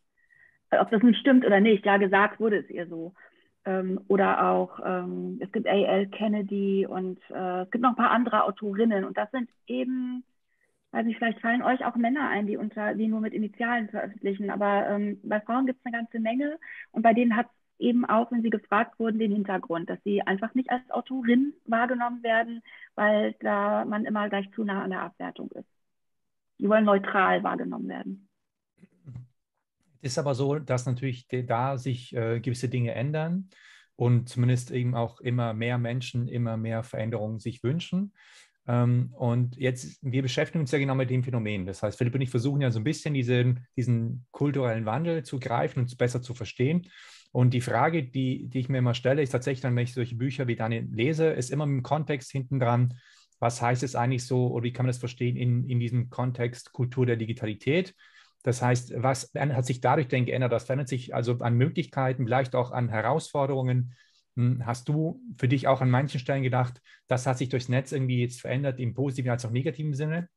Ob 0.71 0.91
das 0.91 1.03
nun 1.03 1.15
stimmt 1.15 1.45
oder 1.45 1.61
nicht, 1.61 1.85
ja, 1.85 1.97
gesagt 1.97 2.39
wurde 2.39 2.59
es 2.59 2.71
ihr 2.71 2.87
so. 2.87 3.13
Ähm, 3.65 4.01
oder 4.09 4.51
auch, 4.51 4.81
ähm, 4.85 5.39
es 5.41 5.53
gibt 5.53 5.67
A.L. 5.67 6.09
Kennedy 6.09 6.87
und 6.87 7.19
äh, 7.31 7.63
es 7.63 7.71
gibt 7.71 7.83
noch 7.83 7.91
ein 7.91 7.97
paar 7.97 8.11
andere 8.11 8.45
Autorinnen. 8.45 9.05
Und 9.05 9.19
das 9.19 9.31
sind 9.31 9.51
eben, 9.67 10.25
weiß 10.93 11.05
nicht, 11.07 11.19
vielleicht 11.19 11.41
fallen 11.41 11.63
euch 11.63 11.85
auch 11.85 11.97
Männer 11.97 12.29
ein, 12.29 12.47
die, 12.47 12.57
unter, 12.57 12.95
die 12.95 13.09
nur 13.09 13.21
mit 13.21 13.35
Initialen 13.35 13.89
veröffentlichen. 13.91 14.51
Aber 14.51 14.89
ähm, 14.89 15.21
bei 15.23 15.41
Frauen 15.41 15.67
gibt 15.67 15.81
es 15.81 15.87
eine 15.87 15.97
ganze 15.99 16.21
Menge. 16.21 16.59
Und 16.93 17.03
bei 17.03 17.13
denen 17.15 17.37
hat 17.37 17.47
es 17.47 17.81
eben 17.87 18.05
auch, 18.07 18.33
wenn 18.33 18.43
sie 18.43 18.51
gefragt 18.51 18.99
wurden, 18.99 19.19
den 19.19 19.33
Hintergrund, 19.33 19.91
dass 19.91 20.03
sie 20.05 20.23
einfach 20.23 20.55
nicht 20.55 20.71
als 20.71 20.91
Autorin 20.91 21.55
wahrgenommen 21.67 22.23
werden, 22.23 22.63
weil 22.95 23.35
da 23.41 23.85
man 23.85 24.05
immer 24.07 24.29
gleich 24.29 24.51
zu 24.53 24.65
nah 24.65 24.83
an 24.85 24.91
der 24.91 25.03
Abwertung 25.03 25.51
ist. 25.53 25.69
Die 26.59 26.69
wollen 26.69 26.85
neutral 26.85 27.43
wahrgenommen 27.43 27.89
werden. 27.89 28.30
Ist 30.01 30.19
aber 30.19 30.35
so, 30.35 30.59
dass 30.59 30.87
natürlich 30.87 31.27
da 31.29 31.77
sich 31.77 32.15
äh, 32.15 32.41
gewisse 32.41 32.69
Dinge 32.69 32.93
ändern 32.95 33.51
und 33.97 34.29
zumindest 34.29 34.71
eben 34.71 34.95
auch 34.95 35.21
immer 35.21 35.53
mehr 35.53 35.79
Menschen 35.79 36.27
immer 36.29 36.57
mehr 36.57 36.83
Veränderungen 36.83 37.39
sich 37.39 37.63
wünschen. 37.63 38.13
Ähm, 38.67 39.13
und 39.17 39.57
jetzt, 39.57 39.99
wir 40.03 40.23
beschäftigen 40.23 40.61
uns 40.61 40.71
ja 40.71 40.79
genau 40.79 40.95
mit 40.95 41.11
dem 41.11 41.23
Phänomen. 41.23 41.67
Das 41.67 41.83
heißt, 41.83 41.99
Philipp 41.99 42.15
und 42.15 42.21
ich 42.21 42.31
versuchen 42.31 42.61
ja 42.61 42.71
so 42.71 42.79
ein 42.81 42.85
bisschen 42.85 43.15
diesen, 43.15 43.67
diesen 43.77 44.27
kulturellen 44.31 44.87
Wandel 44.87 45.23
zu 45.23 45.39
greifen 45.39 45.81
und 45.81 45.99
besser 45.99 46.23
zu 46.23 46.35
verstehen. 46.35 46.89
Und 47.33 47.55
die 47.55 47.61
Frage, 47.61 48.03
die, 48.03 48.49
die 48.49 48.61
ich 48.61 48.69
mir 48.69 48.79
immer 48.79 48.95
stelle, 48.95 49.23
ist 49.23 49.31
tatsächlich 49.31 49.61
dann, 49.61 49.77
wenn 49.77 49.85
ich 49.85 49.95
solche 49.95 50.17
Bücher 50.17 50.47
wie 50.47 50.57
deine 50.57 50.81
lese, 50.81 51.27
ist 51.27 51.51
immer 51.51 51.65
im 51.65 51.83
Kontext 51.83 52.33
hinten 52.33 52.59
dran, 52.59 52.95
was 53.39 53.63
heißt 53.63 53.83
es 53.83 53.95
eigentlich 53.95 54.25
so 54.25 54.49
oder 54.49 54.65
wie 54.65 54.73
kann 54.73 54.85
man 54.85 54.91
das 54.91 54.99
verstehen 54.99 55.37
in, 55.37 55.69
in 55.69 55.81
diesem 55.81 56.11
Kontext 56.11 56.73
Kultur 56.73 57.07
der 57.07 57.17
Digitalität? 57.17 57.95
Das 58.43 58.63
heißt, 58.63 58.95
was 59.03 59.33
hat 59.35 59.67
sich 59.67 59.81
dadurch 59.81 60.09
denn 60.09 60.25
geändert? 60.25 60.53
Das 60.53 60.65
verändert 60.65 60.89
sich 60.89 61.15
also 61.15 61.39
an 61.41 61.57
Möglichkeiten, 61.57 62.25
vielleicht 62.25 62.55
auch 62.55 62.73
an 62.73 62.89
Herausforderungen. 62.89 63.95
Hm, 64.37 64.65
hast 64.65 64.89
du 64.89 65.21
für 65.39 65.49
dich 65.49 65.69
auch 65.69 65.81
an 65.81 65.91
manchen 65.91 66.21
Stellen 66.21 66.43
gedacht, 66.43 66.81
das 67.07 67.27
hat 67.27 67.39
sich 67.39 67.49
durchs 67.49 67.69
Netz 67.69 67.93
irgendwie 67.93 68.21
jetzt 68.21 68.41
verändert, 68.41 68.81
im 68.81 68.95
positiven 68.95 69.31
als 69.31 69.45
auch 69.45 69.51
negativen 69.51 69.95
Sinne? 69.95 70.29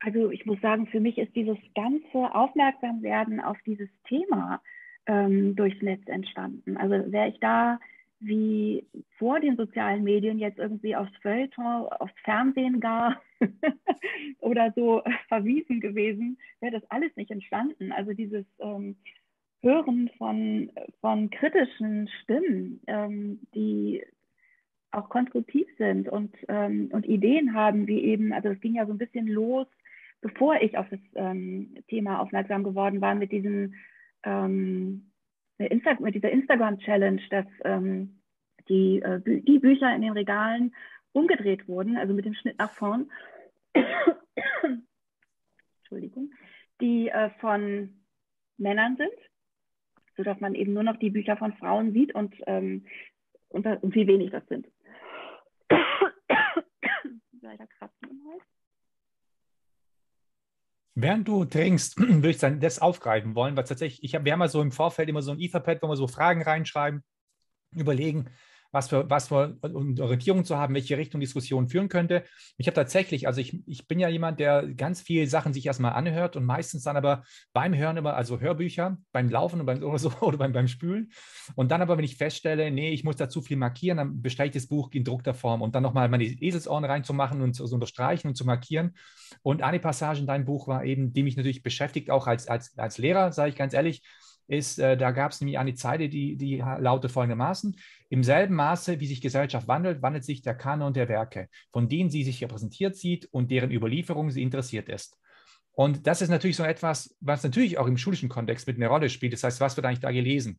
Also 0.00 0.30
ich 0.30 0.46
muss 0.46 0.60
sagen, 0.60 0.86
für 0.86 1.00
mich 1.00 1.18
ist 1.18 1.34
dieses 1.34 1.58
ganze 1.74 2.34
Aufmerksamwerden 2.34 3.40
auf 3.40 3.56
dieses 3.66 3.88
Thema 4.06 4.62
ähm, 5.06 5.56
durchs 5.56 5.82
Netz 5.82 6.06
entstanden. 6.06 6.76
Also 6.76 7.10
wäre 7.10 7.28
ich 7.28 7.40
da 7.40 7.80
wie 8.20 8.86
vor 9.16 9.40
den 9.40 9.56
sozialen 9.56 10.02
Medien 10.02 10.38
jetzt 10.38 10.58
irgendwie 10.58 10.96
aufs 10.96 11.14
Feuilleton, 11.22 11.86
aufs 11.86 12.18
Fernsehen 12.24 12.80
gar 12.80 13.20
oder 14.40 14.72
so 14.74 15.02
verwiesen 15.28 15.80
gewesen, 15.80 16.38
wäre 16.60 16.80
das 16.80 16.90
alles 16.90 17.14
nicht 17.16 17.30
entstanden. 17.30 17.92
Also 17.92 18.12
dieses 18.12 18.44
ähm, 18.58 18.96
Hören 19.60 20.10
von, 20.18 20.70
von 21.00 21.30
kritischen 21.30 22.08
Stimmen, 22.22 22.80
ähm, 22.86 23.40
die 23.54 24.04
auch 24.90 25.08
konstruktiv 25.08 25.66
sind 25.76 26.08
und, 26.08 26.34
ähm, 26.48 26.88
und 26.92 27.06
Ideen 27.06 27.54
haben, 27.54 27.86
wie 27.86 28.00
eben, 28.00 28.32
also 28.32 28.48
es 28.48 28.60
ging 28.60 28.74
ja 28.74 28.86
so 28.86 28.92
ein 28.92 28.98
bisschen 28.98 29.26
los, 29.26 29.66
bevor 30.20 30.60
ich 30.60 30.78
auf 30.78 30.88
das 30.88 31.00
ähm, 31.14 31.76
Thema 31.88 32.20
aufmerksam 32.20 32.64
geworden 32.64 33.00
war, 33.00 33.14
mit 33.14 33.30
diesem 33.30 33.74
ähm, 34.24 35.07
Insta 35.66 35.96
mit 36.00 36.14
dieser 36.14 36.30
Instagram-Challenge, 36.30 37.22
dass 37.30 37.46
ähm, 37.64 38.20
die, 38.68 39.00
äh, 39.00 39.20
Bü 39.22 39.40
die 39.40 39.58
Bücher 39.58 39.94
in 39.94 40.02
den 40.02 40.12
Regalen 40.12 40.74
umgedreht 41.12 41.68
wurden, 41.68 41.96
also 41.96 42.14
mit 42.14 42.24
dem 42.24 42.34
Schnitt 42.34 42.58
nach 42.58 42.70
vorn, 42.70 43.10
Entschuldigung, 45.80 46.32
die 46.80 47.08
äh, 47.08 47.30
von 47.40 47.94
Männern 48.56 48.96
sind, 48.96 49.14
sodass 50.16 50.40
man 50.40 50.54
eben 50.54 50.72
nur 50.72 50.82
noch 50.82 50.96
die 50.98 51.10
Bücher 51.10 51.36
von 51.36 51.52
Frauen 51.54 51.92
sieht 51.92 52.14
und, 52.14 52.34
ähm, 52.46 52.86
und, 53.48 53.66
und 53.66 53.94
wie 53.94 54.06
wenig 54.06 54.30
das 54.30 54.46
sind. 54.48 54.68
leider 57.40 57.66
kratzen 57.66 58.10
im 58.10 58.20
Hals. 58.30 58.57
Während 61.00 61.28
du 61.28 61.44
trinkst, 61.44 61.96
würde 61.96 62.30
ich 62.30 62.38
dann 62.38 62.58
das 62.58 62.80
aufgreifen 62.80 63.36
wollen, 63.36 63.56
weil 63.56 63.62
tatsächlich, 63.62 64.02
ich 64.02 64.16
hab, 64.16 64.24
wir 64.24 64.32
haben 64.32 64.40
ja 64.40 64.48
so 64.48 64.60
im 64.60 64.72
Vorfeld 64.72 65.08
immer 65.08 65.22
so 65.22 65.30
ein 65.30 65.40
Etherpad, 65.40 65.80
wo 65.80 65.88
wir 65.88 65.96
so 65.96 66.08
Fragen 66.08 66.42
reinschreiben, 66.42 67.04
überlegen, 67.72 68.30
was 68.70 68.88
für, 68.88 69.08
was 69.08 69.28
für 69.28 69.56
Orientierung 69.62 70.44
zu 70.44 70.56
haben, 70.56 70.74
welche 70.74 70.98
Richtung 70.98 71.20
Diskussion 71.20 71.68
führen 71.68 71.88
könnte. 71.88 72.24
Ich 72.56 72.66
habe 72.66 72.74
tatsächlich, 72.74 73.26
also 73.26 73.40
ich, 73.40 73.58
ich 73.66 73.86
bin 73.88 73.98
ja 73.98 74.08
jemand, 74.08 74.40
der 74.40 74.66
ganz 74.74 75.00
viele 75.00 75.26
Sachen 75.26 75.52
sich 75.52 75.64
erstmal 75.66 75.92
anhört 75.92 76.36
und 76.36 76.44
meistens 76.44 76.82
dann 76.82 76.96
aber 76.96 77.24
beim 77.52 77.74
Hören 77.74 77.96
immer, 77.96 78.14
also 78.14 78.40
Hörbücher, 78.40 78.98
beim 79.12 79.30
Laufen 79.30 79.60
oder, 79.60 79.82
oder 79.86 79.98
so 79.98 80.12
oder 80.20 80.38
beim, 80.38 80.52
beim 80.52 80.68
Spülen. 80.68 81.10
Und 81.54 81.70
dann 81.70 81.82
aber, 81.82 81.96
wenn 81.96 82.04
ich 82.04 82.16
feststelle, 82.16 82.70
nee, 82.70 82.90
ich 82.90 83.04
muss 83.04 83.16
da 83.16 83.28
zu 83.28 83.40
viel 83.40 83.56
markieren, 83.56 83.98
dann 83.98 84.20
bestelle 84.22 84.48
ich 84.48 84.54
das 84.54 84.66
Buch 84.66 84.90
in 84.92 85.04
druckter 85.04 85.34
Form 85.34 85.62
und 85.62 85.74
dann 85.74 85.82
nochmal 85.82 86.08
meine 86.08 86.24
Eselsohren 86.24 86.84
reinzumachen 86.84 87.40
und 87.40 87.54
zu 87.54 87.66
so 87.66 87.74
unterstreichen 87.74 88.28
und 88.28 88.34
zu 88.34 88.44
markieren. 88.44 88.94
Und 89.42 89.62
eine 89.62 89.78
Passage 89.78 90.20
in 90.20 90.26
deinem 90.26 90.44
Buch 90.44 90.68
war 90.68 90.84
eben, 90.84 91.12
die 91.12 91.22
mich 91.22 91.36
natürlich 91.36 91.62
beschäftigt, 91.62 92.10
auch 92.10 92.26
als, 92.26 92.48
als, 92.48 92.76
als 92.78 92.98
Lehrer, 92.98 93.32
sage 93.32 93.50
ich 93.50 93.56
ganz 93.56 93.72
ehrlich, 93.72 94.02
ist, 94.48 94.78
äh, 94.78 94.96
da 94.96 95.12
gab 95.12 95.32
es 95.32 95.40
nämlich 95.40 95.58
eine 95.58 95.74
Zeile, 95.74 96.08
die, 96.08 96.36
die 96.36 96.56
lautet 96.56 97.12
folgendermaßen, 97.12 97.76
im 98.08 98.24
selben 98.24 98.54
Maße, 98.54 98.98
wie 98.98 99.06
sich 99.06 99.20
Gesellschaft 99.20 99.68
wandelt, 99.68 100.02
wandelt 100.02 100.24
sich 100.24 100.42
der 100.42 100.54
Kanon 100.54 100.94
der 100.94 101.08
Werke, 101.08 101.48
von 101.70 101.88
denen 101.88 102.10
sie 102.10 102.24
sich 102.24 102.42
repräsentiert 102.42 102.96
sieht 102.96 103.28
und 103.30 103.50
deren 103.50 103.70
Überlieferung 103.70 104.30
sie 104.30 104.42
interessiert 104.42 104.88
ist. 104.88 105.18
Und 105.72 106.06
das 106.06 106.22
ist 106.22 106.30
natürlich 106.30 106.56
so 106.56 106.64
etwas, 106.64 107.16
was 107.20 107.44
natürlich 107.44 107.78
auch 107.78 107.86
im 107.86 107.98
schulischen 107.98 108.28
Kontext 108.28 108.66
mit 108.66 108.76
einer 108.78 108.88
Rolle 108.88 109.08
spielt. 109.10 109.32
Das 109.32 109.44
heißt, 109.44 109.60
was 109.60 109.76
wird 109.76 109.86
eigentlich 109.86 110.00
da 110.00 110.10
gelesen? 110.10 110.58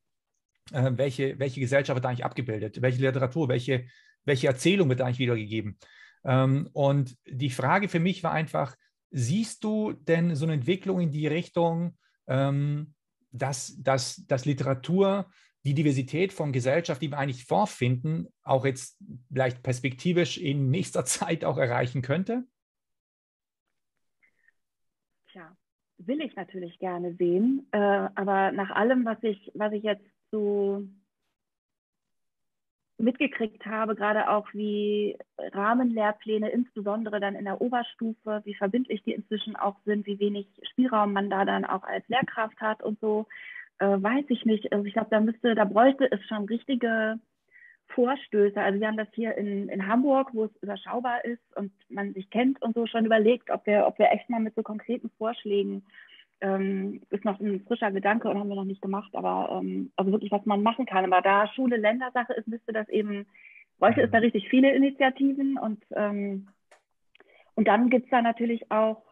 Äh, 0.72 0.92
welche, 0.96 1.38
welche 1.40 1.60
Gesellschaft 1.60 1.96
wird 1.96 2.06
eigentlich 2.06 2.24
abgebildet? 2.24 2.82
Welche 2.82 3.02
Literatur, 3.02 3.50
welche, 3.50 3.86
welche 4.24 4.48
Erzählung 4.48 4.88
wird 4.88 5.02
eigentlich 5.02 5.20
wiedergegeben? 5.20 5.78
Ähm, 6.24 6.70
und 6.74 7.18
die 7.28 7.50
Frage 7.50 7.90
für 7.90 8.00
mich 8.00 8.24
war 8.24 8.32
einfach, 8.32 8.76
siehst 9.12 9.64
du 9.64 9.94
denn 9.94 10.36
so 10.36 10.46
eine 10.46 10.54
Entwicklung 10.54 11.02
in 11.02 11.12
die 11.12 11.28
Richtung, 11.28 11.98
ähm, 12.28 12.94
dass, 13.32 13.82
dass, 13.82 14.26
dass 14.28 14.46
Literatur 14.46 15.30
die 15.64 15.74
Diversität 15.74 16.32
von 16.32 16.52
Gesellschaft, 16.52 17.02
die 17.02 17.12
wir 17.12 17.18
eigentlich 17.18 17.46
vorfinden, 17.46 18.28
auch 18.44 18.66
jetzt 18.66 18.98
vielleicht 19.32 19.62
perspektivisch 19.62 20.38
in 20.38 20.70
nächster 20.70 21.06
Zeit 21.06 21.44
auch 21.46 21.58
erreichen 21.58 22.02
könnte? 22.02 22.46
Tja, 25.32 25.56
will 25.98 26.22
ich 26.22 26.36
natürlich 26.36 26.80
gerne 26.80 27.16
sehen, 27.16 27.68
äh, 27.72 27.78
aber 27.78 28.52
nach 28.52 28.72
allem, 28.72 29.06
was 29.06 29.22
ich, 29.22 29.52
was 29.54 29.74
ich 29.74 29.84
jetzt 29.84 30.06
so 30.32 30.88
mitgekriegt 33.00 33.66
habe, 33.66 33.96
gerade 33.96 34.30
auch 34.30 34.48
wie 34.54 35.18
Rahmenlehrpläne, 35.38 36.50
insbesondere 36.50 37.20
dann 37.20 37.36
in 37.36 37.46
der 37.46 37.62
Oberstufe, 37.62 38.42
wie 38.44 38.54
verbindlich 38.56 39.02
die 39.04 39.14
inzwischen 39.14 39.56
auch 39.56 39.78
sind, 39.86 40.06
wie 40.06 40.20
wenig 40.20 40.48
Spielraum 40.72 41.14
man 41.14 41.30
da 41.30 41.46
dann 41.46 41.66
auch 41.66 41.84
als 41.84 42.08
Lehrkraft 42.10 42.60
hat 42.60 42.84
und 42.84 43.00
so, 43.00 43.26
äh, 43.80 43.86
weiß 43.86 44.26
ich 44.30 44.46
nicht. 44.46 44.72
Also 44.72 44.86
ich 44.86 44.94
glaube, 44.94 45.10
da 45.10 45.20
müsste, 45.20 45.56
da 45.56 45.66
bräuchte 45.66 46.12
es 46.12 46.24
schon 46.28 46.46
richtige 46.46 47.20
Vorstöße. 47.88 48.62
Also 48.62 48.80
wir 48.80 48.88
haben 48.88 48.98
das 48.98 49.08
hier 49.14 49.36
in, 49.36 49.70
in 49.70 49.88
Hamburg, 49.88 50.30
wo 50.34 50.46
es 50.46 50.56
überschaubar 50.62 51.24
ist 51.26 51.42
und 51.56 51.72
man 51.90 52.14
sich 52.14 52.30
kennt 52.30 52.62
und 52.62 52.76
so 52.76 52.86
schon 52.86 53.06
überlegt, 53.06 53.50
ob 53.50 53.66
wir, 53.66 53.88
ob 53.88 53.98
wir 53.98 54.12
echt 54.12 54.30
mal 54.30 54.40
mit 54.40 54.56
so 54.56 54.62
konkreten 54.62 55.10
Vorschlägen 55.18 55.84
ähm, 56.42 57.02
ist 57.10 57.26
noch 57.26 57.40
ein 57.40 57.64
frischer 57.66 57.92
Gedanke 57.92 58.30
und 58.30 58.40
haben 58.40 58.50
wir 58.50 58.56
noch 58.56 58.66
nicht 58.66 58.82
gemacht, 58.82 59.14
aber 59.14 59.60
ähm, 59.60 59.92
also 59.96 60.12
wirklich, 60.12 60.32
was 60.32 60.46
man 60.46 60.64
machen 60.64 60.86
kann. 60.86 61.06
Aber 61.06 61.22
da 61.22 61.48
Schule 61.54 61.78
Ländersache 61.78 62.34
ist, 62.34 62.48
müsste 62.48 62.72
das 62.72 62.88
eben, 62.90 63.26
bräuchte 63.78 64.02
es 64.02 64.12
da 64.12 64.18
mhm. 64.18 64.24
richtig 64.26 64.50
viele 64.50 64.74
Initiativen 64.74 65.58
und, 65.58 65.84
ähm, 65.96 66.48
und 67.56 67.68
dann 67.68 67.90
gibt 67.90 68.06
es 68.06 68.12
da 68.12 68.22
natürlich 68.22 68.72
auch, 68.72 69.04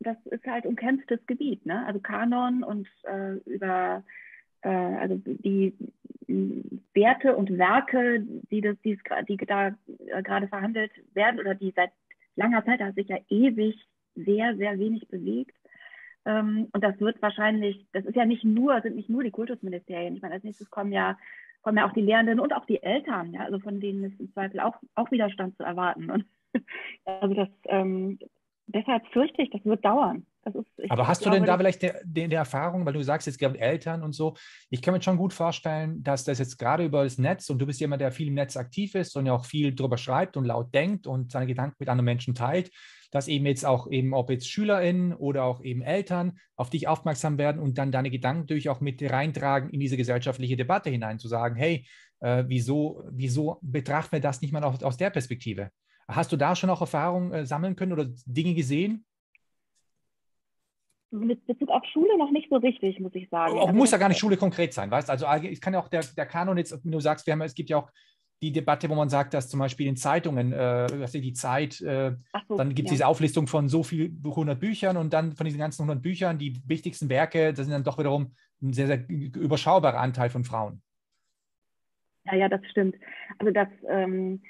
das 0.00 0.16
ist 0.26 0.44
halt 0.46 0.66
umkämpftes 0.66 1.24
Gebiet, 1.26 1.64
ne? 1.64 1.86
Also 1.86 2.00
Kanon 2.00 2.62
und 2.62 2.88
äh, 3.04 3.34
über 3.46 4.02
äh, 4.62 4.68
also 4.68 5.20
die 5.24 5.74
Werte 6.94 7.36
und 7.36 7.56
Werke, 7.56 8.20
die, 8.50 8.60
das, 8.60 8.76
die, 8.84 8.98
die 9.28 9.36
da 9.36 9.68
äh, 9.68 10.22
gerade 10.22 10.48
verhandelt 10.48 10.92
werden 11.12 11.38
oder 11.38 11.54
die 11.54 11.72
seit 11.76 11.90
langer 12.36 12.64
Zeit, 12.64 12.80
da 12.80 12.86
hat 12.86 12.94
sich 12.94 13.08
ja 13.08 13.18
ewig 13.28 13.76
sehr, 14.14 14.56
sehr 14.56 14.78
wenig 14.78 15.06
bewegt. 15.08 15.54
Ähm, 16.26 16.68
und 16.72 16.82
das 16.82 16.98
wird 17.00 17.20
wahrscheinlich, 17.20 17.86
das 17.92 18.04
ist 18.04 18.16
ja 18.16 18.24
nicht 18.24 18.44
nur, 18.44 18.80
sind 18.80 18.96
nicht 18.96 19.10
nur 19.10 19.22
die 19.22 19.30
Kultusministerien. 19.30 20.16
Ich 20.16 20.22
meine, 20.22 20.34
als 20.34 20.44
nächstes 20.44 20.70
kommen 20.70 20.92
ja, 20.92 21.18
kommen 21.62 21.78
ja 21.78 21.88
auch 21.88 21.92
die 21.92 22.02
Lehrenden 22.02 22.40
und 22.40 22.52
auch 22.54 22.66
die 22.66 22.82
Eltern, 22.82 23.32
ja, 23.32 23.40
also 23.40 23.58
von 23.58 23.80
denen 23.80 24.04
ist 24.04 24.20
im 24.20 24.32
Zweifel 24.32 24.60
auch, 24.60 24.76
auch 24.94 25.10
Widerstand 25.10 25.56
zu 25.56 25.62
erwarten. 25.62 26.10
Und 26.10 26.24
also 27.04 27.34
das, 27.34 27.48
ähm, 27.66 28.18
deshalb 28.66 29.06
fürchte 29.08 29.42
ich, 29.42 29.50
das 29.50 29.64
wird 29.64 29.84
dauern. 29.84 30.26
Ist, 30.46 30.90
Aber 30.90 31.08
hast 31.08 31.24
du 31.24 31.30
denn 31.30 31.44
da 31.44 31.56
vielleicht 31.56 31.82
die, 31.82 31.90
die, 32.04 32.34
Erfahrung, 32.34 32.84
weil 32.84 32.92
du 32.92 33.02
sagst, 33.02 33.26
es 33.26 33.38
gibt 33.38 33.56
Eltern 33.56 34.02
und 34.02 34.12
so. 34.12 34.34
Ich 34.68 34.82
kann 34.82 34.92
mir 34.92 35.00
schon 35.00 35.16
gut 35.16 35.32
vorstellen, 35.32 36.02
dass 36.02 36.24
das 36.24 36.38
jetzt 36.38 36.58
gerade 36.58 36.84
über 36.84 37.02
das 37.02 37.16
Netz 37.16 37.48
und 37.48 37.58
du 37.58 37.66
bist 37.66 37.80
jemand, 37.80 38.02
der 38.02 38.12
viel 38.12 38.28
im 38.28 38.34
Netz 38.34 38.56
aktiv 38.56 38.94
ist 38.94 39.16
und 39.16 39.24
ja 39.24 39.32
auch 39.32 39.46
viel 39.46 39.74
drüber 39.74 39.96
schreibt 39.96 40.36
und 40.36 40.44
laut 40.44 40.74
denkt 40.74 41.06
und 41.06 41.32
seine 41.32 41.46
Gedanken 41.46 41.76
mit 41.78 41.88
anderen 41.88 42.04
Menschen 42.04 42.34
teilt, 42.34 42.70
dass 43.14 43.28
eben 43.28 43.46
jetzt 43.46 43.64
auch 43.64 43.88
eben, 43.88 44.12
ob 44.12 44.28
jetzt 44.28 44.50
SchülerInnen 44.50 45.14
oder 45.14 45.44
auch 45.44 45.62
eben 45.62 45.82
Eltern 45.82 46.36
auf 46.56 46.68
dich 46.68 46.88
aufmerksam 46.88 47.38
werden 47.38 47.62
und 47.62 47.78
dann 47.78 47.92
deine 47.92 48.10
Gedanken 48.10 48.48
durch 48.48 48.68
auch 48.68 48.80
mit 48.80 49.00
reintragen 49.08 49.70
in 49.70 49.78
diese 49.78 49.96
gesellschaftliche 49.96 50.56
Debatte 50.56 50.90
hinein, 50.90 51.20
zu 51.20 51.28
sagen, 51.28 51.54
hey, 51.54 51.86
äh, 52.18 52.42
wieso, 52.48 53.04
wieso 53.12 53.60
betrachten 53.62 54.10
wir 54.10 54.20
das 54.20 54.42
nicht 54.42 54.52
mal 54.52 54.64
aus, 54.64 54.82
aus 54.82 54.96
der 54.96 55.10
Perspektive? 55.10 55.70
Hast 56.08 56.32
du 56.32 56.36
da 56.36 56.56
schon 56.56 56.70
auch 56.70 56.80
Erfahrungen 56.80 57.32
äh, 57.32 57.46
sammeln 57.46 57.76
können 57.76 57.92
oder 57.92 58.06
Dinge 58.26 58.54
gesehen? 58.54 59.06
mit 61.12 61.46
Bezug 61.46 61.68
auf 61.68 61.84
Schule 61.92 62.18
noch 62.18 62.32
nicht 62.32 62.48
so 62.50 62.56
richtig, 62.56 62.98
muss 62.98 63.14
ich 63.14 63.28
sagen. 63.28 63.56
Auch 63.56 63.68
also 63.68 63.78
muss 63.78 63.92
ja 63.92 63.98
gar 63.98 64.08
nicht 64.08 64.18
Schule 64.18 64.36
konkret 64.36 64.74
sein, 64.74 64.90
weißt 64.90 65.08
Also 65.08 65.26
es 65.26 65.60
kann 65.60 65.72
ja 65.72 65.78
auch 65.78 65.86
der, 65.86 66.02
der 66.16 66.26
Kanon 66.26 66.58
jetzt, 66.58 66.84
wenn 66.84 66.90
du 66.90 66.98
sagst, 66.98 67.24
wir 67.28 67.34
haben, 67.34 67.42
es 67.42 67.54
gibt 67.54 67.70
ja 67.70 67.76
auch 67.76 67.88
die 68.42 68.52
Debatte, 68.52 68.88
wo 68.90 68.94
man 68.94 69.08
sagt, 69.08 69.34
dass 69.34 69.48
zum 69.48 69.60
Beispiel 69.60 69.86
in 69.86 69.96
Zeitungen, 69.96 70.52
äh, 70.52 70.86
die 71.12 71.32
Zeit, 71.32 71.80
äh, 71.80 72.14
so, 72.48 72.56
dann 72.56 72.74
gibt 72.74 72.88
es 72.88 72.92
ja. 72.92 72.96
diese 72.96 73.06
Auflistung 73.06 73.46
von 73.46 73.68
so 73.68 73.82
viel 73.82 74.14
100 74.24 74.58
Büchern 74.58 74.96
und 74.96 75.12
dann 75.12 75.32
von 75.32 75.46
diesen 75.46 75.58
ganzen 75.58 75.82
100 75.82 76.02
Büchern, 76.02 76.38
die 76.38 76.60
wichtigsten 76.66 77.08
Werke, 77.08 77.52
das 77.52 77.66
sind 77.66 77.72
dann 77.72 77.84
doch 77.84 77.98
wiederum 77.98 78.34
ein 78.62 78.72
sehr, 78.72 78.86
sehr 78.86 79.08
überschaubarer 79.08 79.98
Anteil 79.98 80.30
von 80.30 80.44
Frauen. 80.44 80.82
Ja, 82.24 82.34
ja, 82.34 82.48
das 82.48 82.60
stimmt. 82.70 82.96
Also 83.38 83.52
das, 83.52 83.68
ähm, 83.88 84.42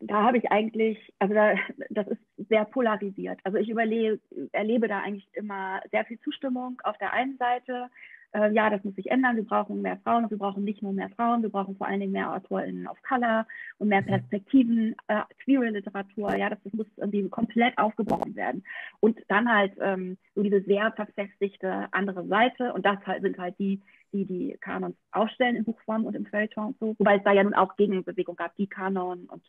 da 0.00 0.22
habe 0.22 0.38
ich 0.38 0.50
eigentlich, 0.50 1.12
also 1.18 1.34
da, 1.34 1.54
das 1.90 2.06
ist 2.08 2.20
sehr 2.48 2.64
polarisiert. 2.64 3.40
Also 3.44 3.58
ich 3.58 3.68
überlebe, 3.68 4.20
erlebe 4.52 4.88
da 4.88 5.00
eigentlich 5.00 5.28
immer 5.34 5.80
sehr 5.90 6.04
viel 6.04 6.20
Zustimmung 6.20 6.80
auf 6.84 6.96
der 6.98 7.12
einen 7.12 7.36
Seite. 7.38 7.88
Äh, 8.32 8.52
ja, 8.52 8.70
das 8.70 8.84
muss 8.84 8.94
sich 8.94 9.10
ändern. 9.10 9.36
Wir 9.36 9.44
brauchen 9.44 9.82
mehr 9.82 9.98
Frauen 10.04 10.24
und 10.24 10.30
wir 10.30 10.38
brauchen 10.38 10.64
nicht 10.64 10.82
nur 10.82 10.92
mehr 10.92 11.10
Frauen, 11.10 11.42
wir 11.42 11.50
brauchen 11.50 11.76
vor 11.76 11.86
allen 11.86 12.00
Dingen 12.00 12.12
mehr 12.12 12.32
AutorInnen 12.32 12.86
of 12.86 13.00
Color 13.02 13.46
und 13.78 13.88
mehr 13.88 14.02
mhm. 14.02 14.06
Perspektiven, 14.06 14.94
äh, 15.08 15.22
queere 15.42 15.70
Literatur. 15.70 16.36
Ja, 16.36 16.50
das, 16.50 16.58
das, 16.62 16.72
muss 16.72 16.86
irgendwie 16.96 17.28
komplett 17.28 17.76
aufgebrochen 17.78 18.36
werden. 18.36 18.62
Und 19.00 19.18
dann 19.28 19.52
halt 19.52 19.72
ähm, 19.80 20.16
so 20.34 20.42
diese 20.42 20.62
sehr 20.62 20.92
verfestigte 20.92 21.88
andere 21.92 22.26
Seite 22.26 22.72
und 22.72 22.86
das 22.86 22.98
halt, 23.06 23.22
sind 23.22 23.38
halt 23.38 23.58
die, 23.58 23.82
die 24.12 24.24
die 24.26 24.56
Kanons 24.60 24.96
aufstellen 25.12 25.56
in 25.56 25.64
Buchform 25.64 26.04
und 26.04 26.14
im 26.14 26.26
Feuilleton 26.26 26.68
und 26.68 26.78
so. 26.78 26.94
Wobei 26.98 27.16
es 27.16 27.24
da 27.24 27.32
ja 27.32 27.42
nun 27.42 27.54
auch 27.54 27.76
Gegenbewegung 27.76 28.36
gab, 28.36 28.54
die 28.56 28.68
Kanon 28.68 29.26
und 29.26 29.42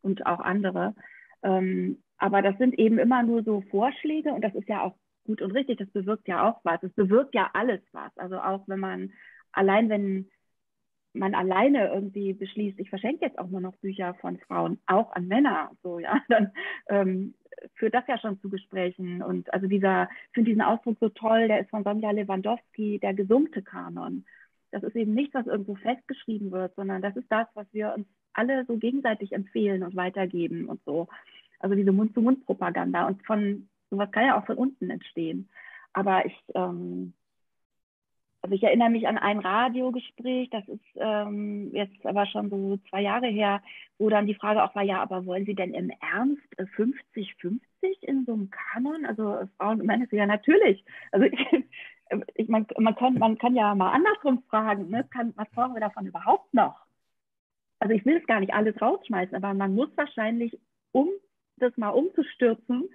und 0.00 0.26
auch 0.26 0.40
andere. 0.40 0.94
Ähm, 1.42 2.02
aber 2.18 2.42
das 2.42 2.56
sind 2.58 2.78
eben 2.78 2.98
immer 2.98 3.22
nur 3.22 3.42
so 3.42 3.62
Vorschläge 3.70 4.32
und 4.32 4.42
das 4.42 4.54
ist 4.54 4.68
ja 4.68 4.82
auch 4.82 4.94
gut 5.28 5.42
und 5.42 5.52
richtig. 5.52 5.78
Das 5.78 5.90
bewirkt 5.90 6.26
ja 6.26 6.48
auch 6.48 6.60
was. 6.64 6.82
Es 6.82 6.92
bewirkt 6.94 7.34
ja 7.34 7.50
alles 7.52 7.80
was. 7.92 8.16
Also 8.16 8.38
auch 8.40 8.66
wenn 8.66 8.80
man 8.80 9.12
allein, 9.52 9.88
wenn 9.88 10.28
man 11.12 11.34
alleine 11.34 11.88
irgendwie 11.88 12.32
beschließt, 12.32 12.78
ich 12.80 12.90
verschenke 12.90 13.26
jetzt 13.26 13.38
auch 13.38 13.48
nur 13.48 13.60
noch 13.60 13.76
Bücher 13.76 14.14
von 14.14 14.38
Frauen, 14.38 14.80
auch 14.86 15.12
an 15.12 15.28
Männer, 15.28 15.70
so 15.82 15.98
ja, 15.98 16.20
dann 16.28 16.52
ähm, 16.88 17.34
führt 17.74 17.94
das 17.94 18.06
ja 18.08 18.18
schon 18.18 18.40
zu 18.40 18.48
Gesprächen. 18.48 19.22
Und 19.22 19.52
also 19.52 19.66
dieser, 19.66 20.08
ich 20.28 20.34
finde 20.34 20.50
diesen 20.50 20.62
Ausdruck 20.62 20.96
so 20.98 21.10
toll, 21.10 21.48
der 21.48 21.60
ist 21.60 21.70
von 21.70 21.84
Sonja 21.84 22.10
Lewandowski, 22.10 22.98
der 23.00 23.14
gesunkte 23.14 23.62
Kanon. 23.62 24.24
Das 24.70 24.82
ist 24.82 24.96
eben 24.96 25.14
nichts, 25.14 25.34
was 25.34 25.46
irgendwo 25.46 25.74
festgeschrieben 25.76 26.50
wird, 26.50 26.74
sondern 26.74 27.02
das 27.02 27.16
ist 27.16 27.30
das, 27.30 27.46
was 27.54 27.66
wir 27.72 27.94
uns 27.94 28.06
alle 28.32 28.64
so 28.66 28.76
gegenseitig 28.76 29.32
empfehlen 29.32 29.82
und 29.82 29.96
weitergeben 29.96 30.68
und 30.68 30.80
so. 30.84 31.08
Also 31.58 31.74
diese 31.74 31.92
Mund-zu-Mund-Propaganda. 31.92 33.06
Und 33.06 33.24
von 33.26 33.68
sowas 33.90 34.10
kann 34.10 34.26
ja 34.26 34.38
auch 34.38 34.46
von 34.46 34.56
unten 34.56 34.90
entstehen. 34.90 35.48
Aber 35.92 36.26
ich, 36.26 36.36
ähm, 36.54 37.14
also 38.42 38.54
ich 38.54 38.62
erinnere 38.62 38.90
mich 38.90 39.08
an 39.08 39.18
ein 39.18 39.40
Radiogespräch, 39.40 40.50
das 40.50 40.66
ist 40.68 40.84
ähm, 40.96 41.70
jetzt 41.72 42.04
aber 42.06 42.26
schon 42.26 42.50
so 42.50 42.78
zwei 42.88 43.02
Jahre 43.02 43.26
her, 43.26 43.62
wo 43.98 44.08
dann 44.08 44.26
die 44.26 44.34
Frage 44.34 44.62
auch 44.62 44.74
war, 44.74 44.82
ja, 44.82 45.02
aber 45.02 45.26
wollen 45.26 45.44
Sie 45.44 45.54
denn 45.54 45.74
im 45.74 45.90
Ernst 46.00 46.42
50-50 46.56 47.60
in 48.02 48.24
so 48.24 48.34
einem 48.34 48.50
Kanon? 48.50 49.06
Also 49.06 49.48
Frauen 49.56 49.80
und 49.80 49.86
Männer, 49.86 50.06
ja 50.12 50.26
natürlich. 50.26 50.84
Also 51.10 51.26
ich, 51.26 51.38
ich, 52.34 52.48
man, 52.48 52.66
man, 52.78 52.94
kann, 52.94 53.14
man 53.14 53.38
kann 53.38 53.56
ja 53.56 53.74
mal 53.74 53.92
andersrum 53.92 54.42
fragen, 54.48 54.88
ne? 54.90 55.04
kann, 55.10 55.32
was 55.36 55.50
brauchen 55.50 55.74
wir 55.74 55.80
davon 55.80 56.06
überhaupt 56.06 56.54
noch? 56.54 56.88
also 57.80 57.94
ich 57.94 58.04
will 58.04 58.16
es 58.16 58.26
gar 58.26 58.40
nicht 58.40 58.52
alles 58.52 58.80
rausschmeißen, 58.80 59.36
aber 59.36 59.54
man 59.54 59.74
muss 59.74 59.90
wahrscheinlich 59.96 60.58
um 60.92 61.08
das 61.56 61.76
mal 61.76 61.90
umzustürzen, 61.90 62.88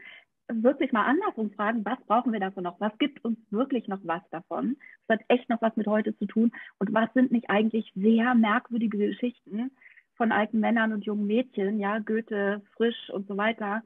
wirklich 0.52 0.92
mal 0.92 1.06
andersrum 1.06 1.52
fragen, 1.52 1.86
was 1.86 2.00
brauchen 2.06 2.34
wir 2.34 2.40
davon 2.40 2.64
noch? 2.64 2.80
Was 2.80 2.98
gibt 2.98 3.24
uns 3.24 3.38
wirklich 3.50 3.88
noch 3.88 4.00
was 4.04 4.22
davon? 4.32 4.78
Das 5.08 5.20
hat 5.20 5.26
echt 5.30 5.50
noch 5.50 5.62
was 5.62 5.76
mit 5.76 5.88
heute 5.88 6.18
zu 6.18 6.26
tun. 6.26 6.52
Und 6.80 6.94
was 6.94 7.12
sind 7.14 7.32
nicht 7.32 7.50
eigentlich 7.50 7.92
sehr 7.96 8.36
merkwürdige 8.36 8.98
Geschichten 8.98 9.72
von 10.16 10.32
alten 10.32 10.60
Männern 10.60 10.94
und 10.94 11.06
jungen 11.06 11.26
Mädchen, 11.26 11.80
ja, 11.80 12.00
Goethe, 12.00 12.62
Frisch 12.76 13.10
und 13.10 13.28
so 13.28 13.38
weiter, 13.38 13.82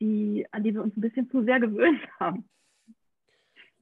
die, 0.00 0.46
an 0.50 0.62
die 0.62 0.74
wir 0.74 0.82
uns 0.82 0.96
ein 0.96 1.00
bisschen 1.00 1.30
zu 1.30 1.44
sehr 1.44 1.60
gewöhnt 1.60 2.00
haben. 2.20 2.48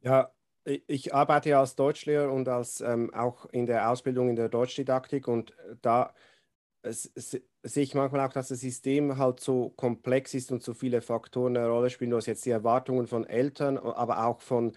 Ja, 0.02 0.30
ich 0.64 1.14
arbeite 1.14 1.50
ja 1.50 1.60
als 1.60 1.76
Deutschlehrer 1.76 2.32
und 2.32 2.48
als 2.48 2.80
ähm, 2.80 3.12
auch 3.12 3.46
in 3.46 3.66
der 3.66 3.90
Ausbildung 3.90 4.28
in 4.28 4.36
der 4.36 4.48
Deutschdidaktik 4.48 5.28
und 5.28 5.54
da 5.82 6.14
sehe 7.62 7.82
ich 7.82 7.94
manchmal 7.94 8.26
auch, 8.26 8.32
dass 8.32 8.48
das 8.48 8.60
System 8.60 9.18
halt 9.18 9.40
so 9.40 9.70
komplex 9.70 10.34
ist 10.34 10.50
und 10.52 10.62
so 10.62 10.74
viele 10.74 11.02
Faktoren 11.02 11.56
eine 11.56 11.68
Rolle 11.68 11.90
spielen. 11.90 12.10
Du 12.10 12.16
hast 12.16 12.26
jetzt 12.26 12.44
die 12.46 12.50
Erwartungen 12.50 13.06
von 13.06 13.26
Eltern, 13.26 13.78
aber 13.78 14.24
auch 14.26 14.40
von, 14.40 14.72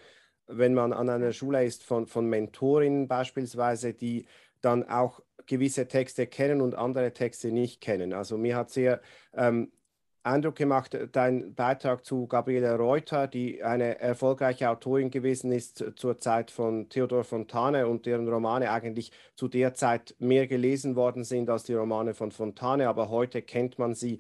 wenn 0.48 0.74
man 0.74 0.94
an 0.94 1.10
einer 1.10 1.32
Schule 1.32 1.64
ist, 1.64 1.84
von, 1.84 2.08
von 2.08 2.28
Mentorinnen 2.28 3.08
beispielsweise, 3.08 3.94
die 3.94 4.26
dann 4.62 4.88
auch 4.88 5.22
gewisse 5.46 5.88
Texte 5.88 6.28
kennen 6.28 6.62
und 6.62 6.76
andere 6.76 7.14
Texte 7.14 7.52
nicht 7.52 7.82
kennen. 7.82 8.14
Also 8.14 8.38
mir 8.38 8.56
hat 8.56 8.70
sehr 8.70 9.02
ähm, 9.34 9.72
Eindruck 10.24 10.56
gemacht, 10.56 10.98
dein 11.12 11.54
Beitrag 11.54 12.06
zu 12.06 12.28
Gabriele 12.28 12.78
Reuter, 12.78 13.28
die 13.28 13.62
eine 13.62 14.00
erfolgreiche 14.00 14.70
Autorin 14.70 15.12
gewesen 15.12 15.52
ist 15.52 15.84
zur 15.98 16.18
Zeit 16.18 16.50
von 16.50 16.88
Theodor 16.88 17.26
Fontane 17.26 17.88
und 17.88 18.06
deren 18.06 18.30
Romane 18.30 18.72
eigentlich 18.72 19.12
zu 19.36 19.50
der 19.50 19.74
Zeit 19.74 20.16
mehr 20.20 20.48
gelesen 20.48 20.96
worden 20.96 21.26
sind 21.26 21.50
als 21.50 21.64
die 21.64 21.74
Romane 21.74 22.14
von 22.14 22.32
Fontane, 22.32 22.88
aber 22.88 23.10
heute 23.10 23.42
kennt 23.42 23.78
man 23.80 23.96
sie 23.96 24.20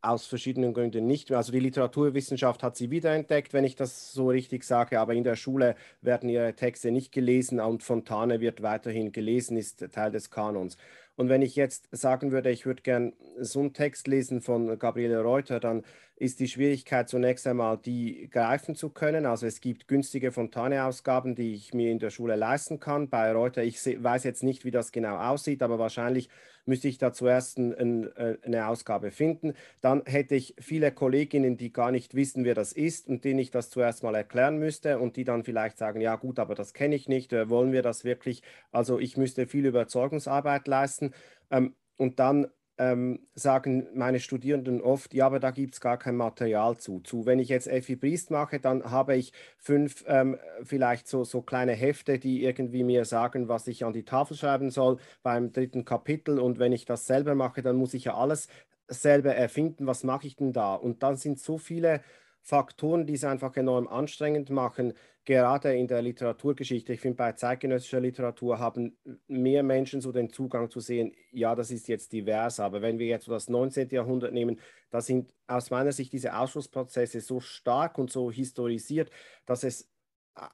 aus 0.00 0.26
verschiedenen 0.26 0.74
Gründen 0.74 1.06
nicht 1.06 1.30
mehr. 1.30 1.38
Also 1.38 1.52
die 1.52 1.60
Literaturwissenschaft 1.60 2.62
hat 2.62 2.76
sie 2.76 2.90
wiederentdeckt, 2.90 3.52
wenn 3.52 3.64
ich 3.64 3.76
das 3.76 4.12
so 4.12 4.28
richtig 4.28 4.64
sage, 4.64 4.98
aber 4.98 5.14
in 5.14 5.22
der 5.22 5.36
Schule 5.36 5.76
werden 6.00 6.28
ihre 6.28 6.54
Texte 6.54 6.90
nicht 6.90 7.12
gelesen 7.12 7.60
und 7.60 7.82
Fontane 7.84 8.40
wird 8.40 8.62
weiterhin 8.62 9.12
gelesen, 9.12 9.56
ist 9.56 9.86
Teil 9.92 10.10
des 10.10 10.30
Kanons. 10.30 10.76
Und 11.16 11.28
wenn 11.28 11.42
ich 11.42 11.56
jetzt 11.56 11.88
sagen 11.92 12.32
würde, 12.32 12.50
ich 12.50 12.64
würde 12.66 12.82
gern 12.82 13.12
so 13.38 13.60
einen 13.60 13.74
Text 13.74 14.06
lesen 14.06 14.40
von 14.40 14.78
Gabriele 14.78 15.20
Reuter, 15.22 15.60
dann 15.60 15.84
ist 16.22 16.38
die 16.38 16.46
Schwierigkeit 16.46 17.08
zunächst 17.08 17.48
einmal, 17.48 17.78
die 17.78 18.30
greifen 18.30 18.76
zu 18.76 18.90
können. 18.90 19.26
Also 19.26 19.44
es 19.44 19.60
gibt 19.60 19.88
günstige 19.88 20.30
Fontane-Ausgaben, 20.30 21.34
die 21.34 21.52
ich 21.52 21.74
mir 21.74 21.90
in 21.90 21.98
der 21.98 22.10
Schule 22.10 22.36
leisten 22.36 22.78
kann. 22.78 23.08
Bei 23.08 23.32
Reuter, 23.32 23.64
ich 23.64 23.84
weiß 23.84 24.22
jetzt 24.22 24.44
nicht, 24.44 24.64
wie 24.64 24.70
das 24.70 24.92
genau 24.92 25.16
aussieht, 25.16 25.64
aber 25.64 25.80
wahrscheinlich 25.80 26.28
müsste 26.64 26.86
ich 26.86 26.98
da 26.98 27.12
zuerst 27.12 27.58
ein, 27.58 28.06
äh, 28.16 28.38
eine 28.42 28.68
Ausgabe 28.68 29.10
finden. 29.10 29.54
Dann 29.80 30.04
hätte 30.06 30.36
ich 30.36 30.54
viele 30.60 30.92
Kolleginnen, 30.92 31.56
die 31.56 31.72
gar 31.72 31.90
nicht 31.90 32.14
wissen, 32.14 32.44
wer 32.44 32.54
das 32.54 32.72
ist 32.72 33.08
und 33.08 33.24
denen 33.24 33.40
ich 33.40 33.50
das 33.50 33.68
zuerst 33.68 34.04
mal 34.04 34.14
erklären 34.14 34.58
müsste 34.58 35.00
und 35.00 35.16
die 35.16 35.24
dann 35.24 35.42
vielleicht 35.42 35.76
sagen, 35.76 36.00
ja 36.00 36.14
gut, 36.14 36.38
aber 36.38 36.54
das 36.54 36.72
kenne 36.72 36.94
ich 36.94 37.08
nicht, 37.08 37.32
äh, 37.32 37.50
wollen 37.50 37.72
wir 37.72 37.82
das 37.82 38.04
wirklich? 38.04 38.42
Also 38.70 39.00
ich 39.00 39.16
müsste 39.16 39.48
viel 39.48 39.66
Überzeugungsarbeit 39.66 40.68
leisten. 40.68 41.14
Ähm, 41.50 41.74
und 41.96 42.20
dann 42.20 42.46
ähm, 42.82 43.20
sagen 43.34 43.86
meine 43.94 44.18
Studierenden 44.18 44.80
oft, 44.80 45.14
ja, 45.14 45.26
aber 45.26 45.38
da 45.38 45.52
gibt 45.52 45.74
es 45.74 45.80
gar 45.80 45.98
kein 45.98 46.16
Material 46.16 46.76
zu. 46.78 47.00
zu. 47.00 47.26
Wenn 47.26 47.38
ich 47.38 47.48
jetzt 47.48 47.68
Effi 47.68 47.94
Briest 47.94 48.30
mache, 48.30 48.58
dann 48.58 48.90
habe 48.90 49.14
ich 49.16 49.32
fünf 49.56 50.04
ähm, 50.08 50.36
vielleicht 50.64 51.06
so, 51.06 51.22
so 51.22 51.42
kleine 51.42 51.72
Hefte, 51.72 52.18
die 52.18 52.42
irgendwie 52.44 52.82
mir 52.82 53.04
sagen, 53.04 53.48
was 53.48 53.68
ich 53.68 53.84
an 53.84 53.92
die 53.92 54.04
Tafel 54.04 54.36
schreiben 54.36 54.70
soll 54.70 54.98
beim 55.22 55.52
dritten 55.52 55.84
Kapitel. 55.84 56.40
Und 56.40 56.58
wenn 56.58 56.72
ich 56.72 56.84
das 56.84 57.06
selber 57.06 57.36
mache, 57.36 57.62
dann 57.62 57.76
muss 57.76 57.94
ich 57.94 58.04
ja 58.04 58.14
alles 58.16 58.48
selber 58.88 59.34
erfinden. 59.34 59.86
Was 59.86 60.02
mache 60.02 60.26
ich 60.26 60.34
denn 60.36 60.52
da? 60.52 60.74
Und 60.74 61.02
dann 61.04 61.16
sind 61.16 61.38
so 61.38 61.58
viele 61.58 62.00
Faktoren, 62.42 63.06
die 63.06 63.14
es 63.14 63.24
einfach 63.24 63.56
enorm 63.56 63.86
anstrengend 63.86 64.50
machen, 64.50 64.94
gerade 65.24 65.76
in 65.76 65.86
der 65.86 66.02
Literaturgeschichte. 66.02 66.92
Ich 66.92 67.00
finde, 67.00 67.16
bei 67.16 67.32
zeitgenössischer 67.32 68.00
Literatur 68.00 68.58
haben 68.58 68.96
mehr 69.28 69.62
Menschen 69.62 70.00
so 70.00 70.10
den 70.10 70.30
Zugang 70.30 70.68
zu 70.68 70.80
sehen, 70.80 71.12
ja, 71.30 71.54
das 71.54 71.70
ist 71.70 71.86
jetzt 71.86 72.12
divers, 72.12 72.58
aber 72.58 72.82
wenn 72.82 72.98
wir 72.98 73.06
jetzt 73.06 73.28
das 73.28 73.48
19. 73.48 73.90
Jahrhundert 73.90 74.32
nehmen, 74.32 74.58
da 74.90 75.00
sind 75.00 75.32
aus 75.46 75.70
meiner 75.70 75.92
Sicht 75.92 76.12
diese 76.12 76.36
Ausschlussprozesse 76.36 77.20
so 77.20 77.38
stark 77.38 77.98
und 77.98 78.10
so 78.10 78.30
historisiert, 78.30 79.10
dass 79.46 79.62
es 79.62 79.88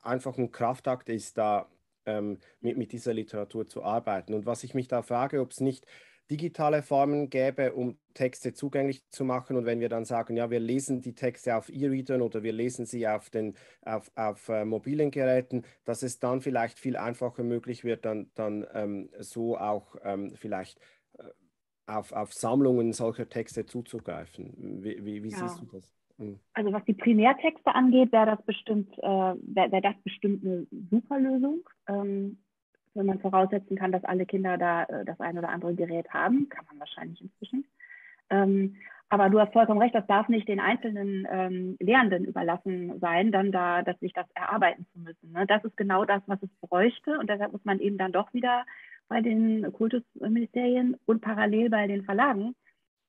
einfach 0.03 0.37
ein 0.37 0.51
Kraftakt 0.51 1.09
ist, 1.09 1.39
da 1.39 1.71
ähm, 2.05 2.39
mit, 2.61 2.77
mit 2.77 2.93
dieser 2.93 3.15
Literatur 3.15 3.67
zu 3.67 3.83
arbeiten. 3.83 4.35
Und 4.35 4.45
was 4.45 4.65
ich 4.65 4.75
mich 4.75 4.89
da 4.89 5.03
frage, 5.03 5.41
ob 5.41 5.53
es 5.53 5.61
nicht 5.61 5.87
digitale 6.31 6.83
Formen 6.83 7.31
gäbe, 7.31 7.73
um 7.73 7.99
Texte 8.15 8.53
zugänglich 8.53 9.09
zu 9.11 9.25
machen. 9.25 9.57
Und 9.57 9.65
wenn 9.65 9.81
wir 9.81 9.89
dann 9.89 10.05
sagen, 10.05 10.37
ja, 10.37 10.51
wir 10.51 10.61
lesen 10.61 11.01
die 11.01 11.15
Texte 11.15 11.57
auf 11.57 11.69
E-Readern 11.69 12.23
oder 12.23 12.43
wir 12.43 12.53
lesen 12.53 12.87
sie 12.87 13.09
auf, 13.09 13.31
den, 13.31 13.55
auf, 13.83 14.11
auf 14.15 14.49
äh, 14.49 14.65
mobilen 14.65 15.11
Geräten, 15.11 15.63
dass 15.85 16.03
es 16.03 16.19
dann 16.19 16.41
vielleicht 16.41 16.79
viel 16.79 16.97
einfacher 16.97 17.43
möglich 17.43 17.85
wird, 17.85 18.05
dann, 18.05 18.31
dann 18.35 18.67
ähm, 18.75 19.11
so 19.19 19.57
auch 19.57 19.97
ähm, 20.03 20.35
vielleicht 20.37 20.81
äh, 21.19 21.25
auf, 21.87 22.13
auf 22.13 22.33
Sammlungen 22.35 22.93
solcher 22.93 23.29
Texte 23.29 23.65
zuzugreifen. 23.65 24.83
Wie, 24.83 25.05
wie, 25.05 25.23
wie 25.23 25.31
ja. 25.31 25.39
siehst 25.39 25.61
du 25.61 25.67
das? 25.67 25.95
Hm. 26.19 26.39
Also 26.53 26.73
was 26.73 26.85
die 26.85 26.95
Primärtexte 26.95 27.75
angeht, 27.75 28.13
wäre 28.13 28.27
das 28.27 28.43
bestimmt, 28.45 28.93
äh, 28.99 29.07
wäre 29.07 29.73
wär 29.73 29.81
das 29.81 29.97
bestimmt 30.03 30.45
eine 30.45 30.67
super 30.91 31.19
Lösung. 31.19 31.61
Ähm, 31.87 32.39
wenn 32.99 33.07
man 33.07 33.21
voraussetzen 33.21 33.77
kann, 33.77 33.93
dass 33.93 34.05
alle 34.05 34.27
Kinder 34.27 34.59
da 34.59 34.85
äh, 34.85 35.05
das 35.05 35.19
ein 35.21 35.39
oder 35.39 35.49
andere 35.49 35.75
Gerät 35.75 36.11
haben, 36.11 36.49
kann 36.49 36.67
man 36.67 36.81
wahrscheinlich 36.81 37.21
inzwischen. 37.23 37.65
Ähm, 38.29 38.77
aber 39.11 39.31
du 39.31 39.41
hast 39.41 39.55
vollkommen 39.55 39.81
recht, 39.81 39.95
das 39.95 40.07
darf 40.07 40.29
nicht 40.29 40.49
den 40.49 40.61
einzelnen 40.61 41.27
ähm, 41.31 41.77
Lehrenden 41.81 42.27
überlassen 42.27 42.99
sein, 43.01 43.33
dann 43.33 43.53
da, 43.53 43.83
dass 43.83 43.99
sich 44.01 44.13
das 44.13 44.27
erarbeiten 44.35 44.87
zu 44.93 44.99
müssen. 44.99 45.33
Ne? 45.33 45.47
Das 45.47 45.65
ist 45.65 45.77
genau 45.79 46.05
das, 46.05 46.23
was 46.27 46.43
es 46.43 46.51
bräuchte. 46.61 47.19
Und 47.19 47.31
deshalb 47.31 47.53
muss 47.53 47.65
man 47.65 47.81
eben 47.81 47.97
dann 47.97 48.13
doch 48.13 48.35
wieder 48.35 48.67
bei 49.09 49.23
den 49.23 49.73
Kultusministerien 49.73 50.97
und 51.07 51.23
parallel 51.23 51.71
bei 51.71 51.87
den 51.87 52.05
Verlagen, 52.05 52.55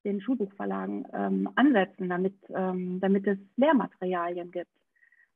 den 0.06 0.22
Schulbuchverlagen, 0.22 1.06
ähm, 1.14 1.50
ansetzen, 1.56 2.08
damit, 2.08 2.36
ähm, 2.56 3.02
damit 3.02 3.28
es 3.28 3.38
Lehrmaterialien 3.58 4.52
gibt. 4.52 4.72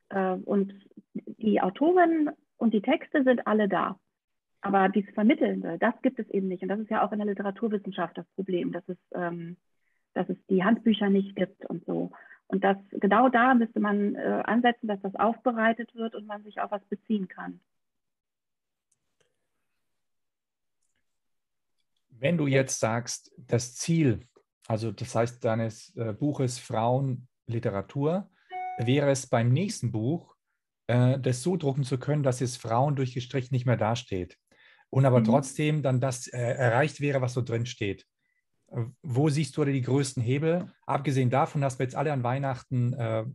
Äh, 0.09 0.35
und 0.45 0.73
die 1.13 1.59
Autoren 1.59 2.29
und 2.55 2.73
die 2.73 2.81
Texte 2.81 3.23
sind 3.25 3.45
alle 3.45 3.67
da. 3.67 3.99
Aber 4.63 4.87
dieses 4.87 5.13
Vermittelnde, 5.13 5.77
das 5.77 5.93
gibt 6.01 6.19
es 6.19 6.29
eben 6.29 6.47
nicht. 6.47 6.63
Und 6.63 6.69
das 6.69 6.79
ist 6.79 6.89
ja 6.89 7.05
auch 7.05 7.11
in 7.11 7.19
der 7.19 7.27
Literaturwissenschaft 7.27 8.17
das 8.17 8.25
Problem, 8.35 8.71
dass 8.71 8.87
es, 8.87 8.97
ähm, 9.13 9.57
dass 10.13 10.29
es 10.29 10.37
die 10.49 10.63
Handbücher 10.63 11.09
nicht 11.09 11.35
gibt 11.35 11.65
und 11.65 11.85
so. 11.85 12.11
Und 12.47 12.63
das, 12.63 12.77
genau 12.91 13.27
da 13.27 13.55
müsste 13.55 13.81
man 13.81 14.15
äh, 14.15 14.41
ansetzen, 14.45 14.87
dass 14.87 15.01
das 15.01 15.15
aufbereitet 15.15 15.93
wird 15.95 16.15
und 16.15 16.27
man 16.27 16.43
sich 16.43 16.61
auf 16.61 16.71
was 16.71 16.83
beziehen 16.85 17.27
kann. 17.27 17.59
Wenn 22.11 22.37
du 22.37 22.47
jetzt 22.47 22.79
sagst, 22.79 23.33
das 23.37 23.75
Ziel, 23.75 24.21
also 24.69 24.93
das 24.93 25.13
heißt 25.13 25.43
deines 25.43 25.93
äh, 25.97 26.13
Buches 26.13 26.57
Frauenliteratur, 26.57 28.29
wäre 28.77 29.11
es 29.11 29.27
beim 29.27 29.49
nächsten 29.49 29.91
Buch, 29.91 30.37
äh, 30.87 31.19
das 31.19 31.43
so 31.43 31.57
drucken 31.57 31.83
zu 31.83 31.99
können, 31.99 32.23
dass 32.23 32.39
es 32.39 32.55
Frauen 32.55 32.95
durchgestrichen 32.95 33.53
nicht 33.53 33.65
mehr 33.65 33.75
dasteht 33.75 34.37
und 34.93 35.05
aber 35.07 35.21
mhm. 35.21 35.25
trotzdem 35.25 35.81
dann 35.81 35.99
das 35.99 36.27
äh, 36.27 36.37
erreicht 36.37 37.01
wäre, 37.01 37.19
was 37.19 37.33
so 37.33 37.41
drin 37.41 37.65
steht. 37.65 38.05
Äh, 38.67 38.83
wo 39.01 39.27
siehst 39.27 39.57
du 39.57 39.65
die 39.65 39.81
größten 39.81 40.21
Hebel? 40.21 40.71
Abgesehen 40.85 41.31
davon, 41.31 41.61
dass 41.61 41.79
wir 41.79 41.85
jetzt 41.85 41.95
alle 41.95 42.13
an 42.13 42.23
Weihnachten 42.23 42.93
äh, 42.93 43.25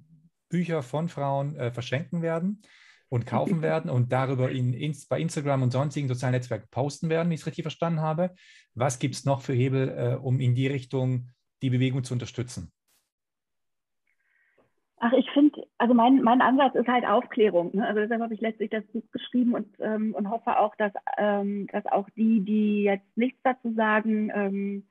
Bücher 0.48 0.84
von 0.84 1.08
Frauen 1.08 1.56
äh, 1.56 1.72
verschenken 1.72 2.22
werden 2.22 2.62
und 3.08 3.26
kaufen 3.26 3.60
werden 3.62 3.90
und 3.90 4.12
darüber 4.12 4.52
in, 4.52 4.72
in, 4.72 4.96
bei 5.08 5.18
Instagram 5.18 5.64
und 5.64 5.72
sonstigen 5.72 6.06
sozialen 6.06 6.34
Netzwerken 6.34 6.68
posten 6.70 7.08
werden, 7.08 7.26
wenn 7.26 7.34
ich 7.34 7.40
es 7.40 7.46
richtig 7.46 7.64
verstanden 7.64 8.02
habe. 8.02 8.36
Was 8.74 9.00
gibt 9.00 9.16
es 9.16 9.24
noch 9.24 9.42
für 9.42 9.52
Hebel, 9.52 9.88
äh, 9.88 10.14
um 10.14 10.38
in 10.38 10.54
die 10.54 10.68
Richtung 10.68 11.30
die 11.62 11.70
Bewegung 11.70 12.04
zu 12.04 12.14
unterstützen? 12.14 12.70
Ach, 15.00 15.12
ich 15.12 15.28
finde, 15.32 15.47
also 15.78 15.94
mein, 15.94 16.22
mein 16.22 16.40
Ansatz 16.40 16.74
ist 16.74 16.88
halt 16.88 17.06
Aufklärung. 17.06 17.70
Ne? 17.74 17.86
Also 17.86 18.00
deshalb 18.00 18.20
habe 18.20 18.34
ich 18.34 18.40
letztlich 18.40 18.70
das 18.70 18.84
Buch 18.86 19.04
geschrieben 19.12 19.54
und, 19.54 19.68
ähm, 19.78 20.14
und 20.14 20.28
hoffe 20.28 20.58
auch, 20.58 20.74
dass, 20.76 20.92
ähm, 21.16 21.68
dass 21.68 21.86
auch 21.86 22.08
die, 22.10 22.40
die 22.40 22.82
jetzt 22.82 23.16
nichts 23.16 23.38
dazu 23.44 23.72
sagen, 23.74 24.30
ähm, 24.34 24.84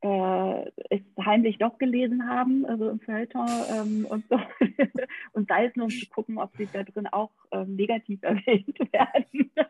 äh, 0.00 0.70
es 0.90 1.00
heimlich 1.24 1.58
doch 1.58 1.78
gelesen 1.78 2.28
haben, 2.28 2.64
also 2.66 2.88
im 2.88 3.00
Feuilleton 3.00 3.48
ähm, 3.70 4.06
und 4.08 4.24
so. 4.28 4.40
und 5.32 5.48
sei 5.48 5.66
es 5.66 5.76
nur, 5.76 5.84
um 5.84 5.90
zu 5.90 6.08
gucken, 6.08 6.38
ob 6.38 6.56
sie 6.56 6.68
da 6.72 6.82
drin 6.82 7.06
auch 7.06 7.30
ähm, 7.52 7.76
negativ 7.76 8.20
erwähnt 8.22 8.78
werden. 8.92 9.50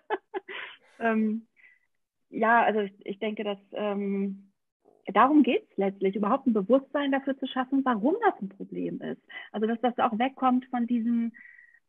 Ähm, 1.03 1.48
ja, 2.31 2.62
also 2.62 2.79
ich, 2.79 2.92
ich 3.05 3.18
denke, 3.18 3.42
dass 3.42 3.59
darum 5.07 5.43
geht 5.43 5.62
es 5.71 5.77
letztlich, 5.77 6.17
überhaupt 6.17 6.47
ein 6.47 6.53
Bewusstsein 6.53 7.12
dafür 7.12 7.38
zu 7.38 7.47
schaffen, 7.47 7.85
warum 7.85 8.15
das 8.25 8.41
ein 8.41 8.49
Problem 8.49 9.01
ist. 9.01 9.21
Also 9.51 9.67
dass 9.67 9.81
das 9.81 9.99
auch 9.99 10.19
wegkommt 10.19 10.67
von 10.67 10.87
diesem, 10.87 11.33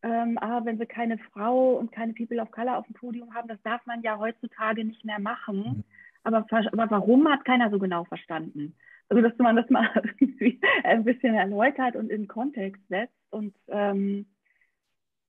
ähm, 0.01 0.37
ah, 0.41 0.61
wenn 0.65 0.79
wir 0.79 0.85
keine 0.85 1.17
Frau 1.17 1.77
und 1.77 1.91
keine 1.91 2.13
People 2.13 2.41
of 2.41 2.51
Color 2.51 2.77
auf 2.77 2.85
dem 2.85 2.95
Podium 2.95 3.33
haben, 3.33 3.47
das 3.47 3.61
darf 3.63 3.85
man 3.85 4.01
ja 4.01 4.17
heutzutage 4.17 4.83
nicht 4.83 5.05
mehr 5.05 5.19
machen. 5.19 5.57
Mhm. 5.57 5.83
Aber, 6.23 6.45
aber 6.49 6.89
warum 6.89 7.27
hat 7.29 7.45
keiner 7.45 7.69
so 7.69 7.79
genau 7.79 8.05
verstanden? 8.05 8.75
Also, 9.09 9.21
dass 9.21 9.37
man 9.37 9.55
das 9.55 9.69
mal 9.69 9.89
ein 10.83 11.03
bisschen 11.03 11.35
erläutert 11.35 11.95
und 11.95 12.09
in 12.09 12.27
Kontext 12.27 12.81
setzt. 12.87 13.13
Und 13.29 13.53
ähm, 13.67 14.25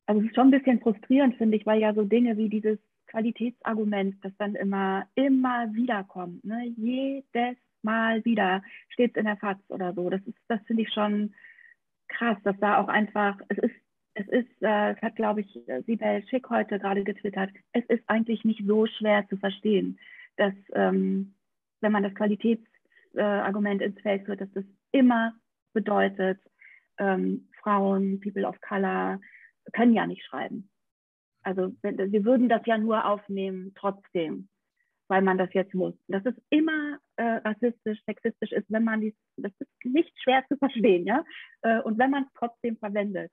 also 0.07 0.20
es 0.20 0.29
ist 0.29 0.35
schon 0.35 0.49
ein 0.49 0.59
bisschen 0.59 0.81
frustrierend, 0.81 1.37
finde 1.37 1.57
ich, 1.57 1.66
weil 1.66 1.81
ja 1.81 1.94
so 1.94 2.05
Dinge 2.05 2.37
wie 2.37 2.49
dieses 2.49 2.79
Qualitätsargument, 3.07 4.16
das 4.25 4.33
dann 4.38 4.55
immer, 4.55 5.07
immer 5.14 5.73
wieder 5.73 6.05
kommt. 6.05 6.44
Ne? 6.44 6.73
Jedes 6.77 7.57
Mal 7.85 8.25
wieder 8.25 8.62
steht 8.88 9.12
es 9.12 9.16
in 9.16 9.27
der 9.27 9.37
FAZ 9.37 9.59
oder 9.68 9.92
so. 9.94 10.11
Das 10.11 10.23
ist, 10.23 10.38
das 10.49 10.61
finde 10.66 10.83
ich 10.83 10.92
schon 10.92 11.35
krass, 12.09 12.38
dass 12.44 12.59
da 12.59 12.79
auch 12.79 12.88
einfach, 12.88 13.38
es 13.49 13.59
ist, 13.59 13.75
es 14.14 14.29
ist, 14.29 14.62
äh, 14.62 14.94
hat, 14.97 15.16
glaube 15.16 15.40
ich, 15.40 15.59
Sibel 15.87 16.27
Schick 16.29 16.49
heute 16.51 16.79
gerade 16.79 17.03
getwittert, 17.05 17.51
es 17.73 17.85
ist 17.87 18.05
eigentlich 18.07 18.44
nicht 18.44 18.64
so 18.66 18.87
schwer 18.87 19.27
zu 19.29 19.37
verstehen, 19.37 19.99
dass 20.37 20.55
ähm, 20.75 21.35
wenn 21.81 21.92
man 21.92 22.03
das 22.03 22.14
Qualitätsargument 22.14 23.83
äh, 23.83 23.87
ins 23.87 24.01
Feld 24.01 24.25
führt, 24.25 24.40
dass 24.40 24.53
das 24.53 24.64
immer 24.92 25.35
bedeutet, 25.73 26.40
ähm, 26.99 27.49
Frauen, 27.61 28.20
People 28.20 28.47
of 28.47 28.61
Color 28.61 29.20
können 29.73 29.94
ja 29.94 30.07
nicht 30.07 30.25
schreiben. 30.25 30.70
Also 31.42 31.75
wir 31.83 32.25
würden 32.25 32.49
das 32.49 32.62
ja 32.64 32.79
nur 32.79 33.05
aufnehmen 33.05 33.73
trotzdem, 33.75 34.49
weil 35.09 35.23
man 35.23 35.38
das 35.38 35.53
jetzt 35.53 35.75
muss. 35.75 35.95
Dass 36.09 36.25
es 36.25 36.35
immer 36.51 36.99
äh, 37.17 37.23
rassistisch, 37.23 38.01
sexistisch 38.07 38.53
ist, 38.53 38.71
wenn 38.71 38.85
man 38.85 39.01
dies, 39.01 39.14
das 39.37 39.53
ist 39.59 39.71
nicht 39.85 40.12
schwer 40.23 40.45
zu 40.49 40.57
verstehen, 40.57 41.07
ja. 41.07 41.25
Äh, 41.62 41.81
und 41.81 41.99
wenn 41.99 42.11
man 42.11 42.25
es 42.25 42.31
trotzdem 42.35 42.77
verwendet, 42.77 43.31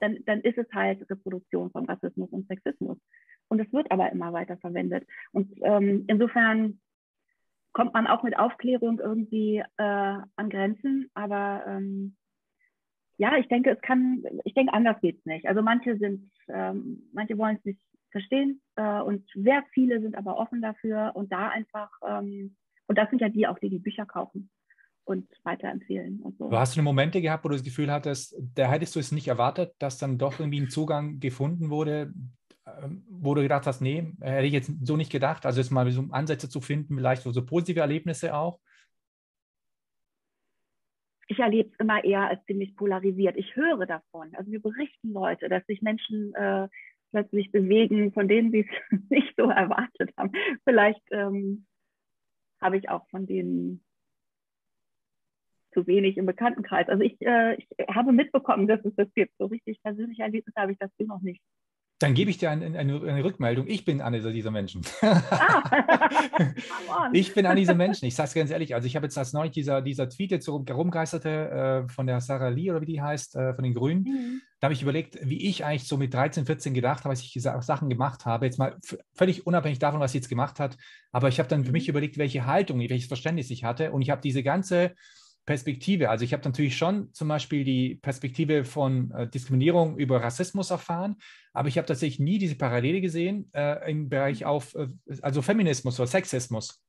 dann, 0.00 0.18
dann 0.26 0.40
ist 0.42 0.58
es 0.58 0.66
halt 0.72 1.08
Reproduktion 1.10 1.70
von 1.70 1.86
Rassismus 1.86 2.30
und 2.30 2.46
Sexismus. 2.48 2.98
Und 3.48 3.60
es 3.60 3.72
wird 3.72 3.90
aber 3.90 4.10
immer 4.12 4.32
weiter 4.32 4.56
verwendet. 4.58 5.06
Und 5.32 5.52
ähm, 5.62 6.04
insofern 6.08 6.80
kommt 7.72 7.94
man 7.94 8.06
auch 8.06 8.22
mit 8.22 8.38
Aufklärung 8.38 9.00
irgendwie 9.00 9.58
äh, 9.58 9.82
an 9.82 10.50
Grenzen, 10.50 11.10
aber 11.14 11.64
ähm, 11.66 12.16
ja, 13.18 13.36
ich 13.38 13.48
denke, 13.48 13.70
es 13.70 13.80
kann, 13.80 14.22
ich 14.44 14.54
denke, 14.54 14.72
anders 14.72 15.00
geht 15.00 15.18
es 15.18 15.24
nicht. 15.24 15.46
Also 15.46 15.62
manche 15.62 15.96
sind, 15.96 16.30
ähm, 16.48 17.08
manche 17.12 17.38
wollen 17.38 17.56
es 17.56 17.64
nicht 17.64 17.80
verstehen 18.16 18.60
äh, 18.76 19.00
und 19.00 19.28
sehr 19.34 19.62
viele 19.72 20.00
sind 20.00 20.16
aber 20.16 20.38
offen 20.38 20.62
dafür 20.62 21.12
und 21.14 21.32
da 21.32 21.48
einfach, 21.48 21.90
ähm, 22.06 22.56
und 22.86 22.98
das 22.98 23.10
sind 23.10 23.20
ja 23.20 23.28
die 23.28 23.46
auch, 23.46 23.58
die 23.58 23.68
die 23.68 23.78
Bücher 23.78 24.06
kaufen 24.06 24.50
und 25.04 25.28
weiterempfehlen 25.44 26.20
und 26.22 26.38
so. 26.38 26.48
Du 26.48 26.56
hast 26.56 26.76
du 26.76 26.82
Momente 26.82 27.20
gehabt, 27.20 27.44
wo 27.44 27.48
du 27.48 27.54
das 27.54 27.64
Gefühl 27.64 27.92
hattest, 27.92 28.36
da 28.54 28.70
hättest 28.70 28.96
du 28.96 29.00
es 29.00 29.12
nicht 29.12 29.28
erwartet, 29.28 29.74
dass 29.78 29.98
dann 29.98 30.18
doch 30.18 30.40
irgendwie 30.40 30.60
ein 30.60 30.70
Zugang 30.70 31.20
gefunden 31.20 31.70
wurde, 31.70 32.12
ähm, 32.66 33.04
wo 33.08 33.34
du 33.34 33.42
gedacht 33.42 33.66
hast, 33.66 33.80
nee, 33.80 34.12
hätte 34.20 34.46
ich 34.46 34.52
jetzt 34.52 34.72
so 34.82 34.96
nicht 34.96 35.12
gedacht. 35.12 35.46
Also 35.46 35.60
jetzt 35.60 35.70
mal 35.70 35.90
so 35.90 36.06
Ansätze 36.10 36.48
zu 36.48 36.60
finden, 36.60 36.96
vielleicht 36.96 37.22
so, 37.22 37.32
so 37.32 37.44
positive 37.44 37.80
Erlebnisse 37.80 38.34
auch 38.34 38.60
ich 41.28 41.38
erlebe 41.38 41.70
es 41.70 41.80
immer 41.80 42.04
eher 42.04 42.28
als 42.28 42.44
ziemlich 42.46 42.76
polarisiert. 42.76 43.36
Ich 43.36 43.56
höre 43.56 43.86
davon. 43.86 44.34
Also 44.34 44.50
wir 44.50 44.62
berichten 44.62 45.12
Leute, 45.12 45.48
dass 45.48 45.66
sich 45.66 45.82
Menschen 45.82 46.32
äh, 46.34 46.68
plötzlich 47.10 47.50
bewegen, 47.52 48.12
von 48.12 48.28
denen 48.28 48.50
sie 48.50 48.68
es 48.68 49.00
nicht 49.10 49.34
so 49.36 49.50
erwartet 49.50 50.10
haben. 50.16 50.32
Vielleicht 50.64 51.02
ähm, 51.10 51.66
habe 52.60 52.78
ich 52.78 52.88
auch 52.88 53.08
von 53.08 53.26
denen 53.26 53.84
zu 55.72 55.86
wenig 55.86 56.16
im 56.16 56.26
Bekanntenkreis. 56.26 56.88
Also 56.88 57.02
ich, 57.02 57.20
äh, 57.20 57.56
ich 57.56 57.68
habe 57.88 58.12
mitbekommen, 58.12 58.66
dass 58.66 58.84
es 58.84 58.94
das 58.96 59.12
gibt. 59.14 59.34
So 59.38 59.46
richtig 59.46 59.82
persönliche 59.82 60.22
Erlebnisse 60.22 60.58
habe 60.58 60.72
ich 60.72 60.78
das 60.78 60.90
noch 60.98 61.20
nicht. 61.20 61.42
Dann 61.98 62.12
gebe 62.12 62.30
ich 62.30 62.36
dir 62.36 62.50
eine, 62.50 62.78
eine, 62.78 63.00
eine, 63.00 63.24
Rückmeldung. 63.24 63.66
Ich 63.68 63.86
bin 63.86 64.02
einer 64.02 64.20
dieser 64.20 64.50
Menschen. 64.50 64.82
Ah. 65.00 65.62
ich 67.12 67.32
bin 67.32 67.46
einer 67.46 67.54
dieser 67.54 67.74
Menschen. 67.74 68.04
Ich 68.04 68.14
sage 68.14 68.28
es 68.28 68.34
ganz 68.34 68.50
ehrlich. 68.50 68.74
Also 68.74 68.86
ich 68.86 68.96
habe 68.96 69.06
jetzt 69.06 69.16
als 69.16 69.32
neulich 69.32 69.52
dieser, 69.52 69.80
dieser 69.80 70.08
Tweet 70.08 70.30
jetzt 70.30 70.46
herumgeisterte 70.46 71.86
äh, 71.86 71.88
von 71.90 72.06
der 72.06 72.20
Sarah 72.20 72.48
Lee 72.48 72.70
oder 72.70 72.82
wie 72.82 72.86
die 72.86 73.00
heißt, 73.00 73.36
äh, 73.36 73.54
von 73.54 73.64
den 73.64 73.72
Grünen. 73.72 74.02
Mhm. 74.02 74.42
Da 74.60 74.66
habe 74.66 74.74
ich 74.74 74.82
überlegt, 74.82 75.18
wie 75.22 75.48
ich 75.48 75.64
eigentlich 75.64 75.88
so 75.88 75.96
mit 75.96 76.12
13, 76.12 76.44
14 76.44 76.74
gedacht 76.74 77.00
habe, 77.04 77.10
als 77.10 77.22
ich 77.22 77.32
Sachen 77.42 77.88
gemacht 77.88 78.26
habe. 78.26 78.44
Jetzt 78.44 78.58
mal 78.58 78.76
völlig 79.14 79.46
unabhängig 79.46 79.78
davon, 79.78 80.00
was 80.00 80.12
sie 80.12 80.18
jetzt 80.18 80.28
gemacht 80.28 80.60
hat. 80.60 80.76
Aber 81.12 81.28
ich 81.28 81.38
habe 81.38 81.48
dann 81.48 81.64
für 81.64 81.72
mich 81.72 81.86
mhm. 81.86 81.92
überlegt, 81.92 82.18
welche 82.18 82.44
Haltung, 82.44 82.78
welches 82.78 83.08
Verständnis 83.08 83.50
ich 83.50 83.64
hatte. 83.64 83.92
Und 83.92 84.02
ich 84.02 84.10
habe 84.10 84.20
diese 84.20 84.42
ganze 84.42 84.94
Perspektive. 85.46 86.10
Also 86.10 86.24
ich 86.24 86.32
habe 86.32 86.44
natürlich 86.44 86.76
schon 86.76 87.12
zum 87.14 87.28
Beispiel 87.28 87.64
die 87.64 87.94
Perspektive 87.94 88.64
von 88.64 89.12
äh, 89.12 89.28
Diskriminierung 89.28 89.96
über 89.96 90.20
Rassismus 90.20 90.70
erfahren, 90.70 91.16
aber 91.52 91.68
ich 91.68 91.78
habe 91.78 91.86
tatsächlich 91.86 92.18
nie 92.18 92.38
diese 92.38 92.56
Parallele 92.56 93.00
gesehen 93.00 93.48
äh, 93.54 93.90
im 93.90 94.08
Bereich 94.08 94.44
auf, 94.44 94.74
äh, 94.74 94.88
also 95.22 95.42
Feminismus 95.42 96.00
oder 96.00 96.08
Sexismus. 96.08 96.82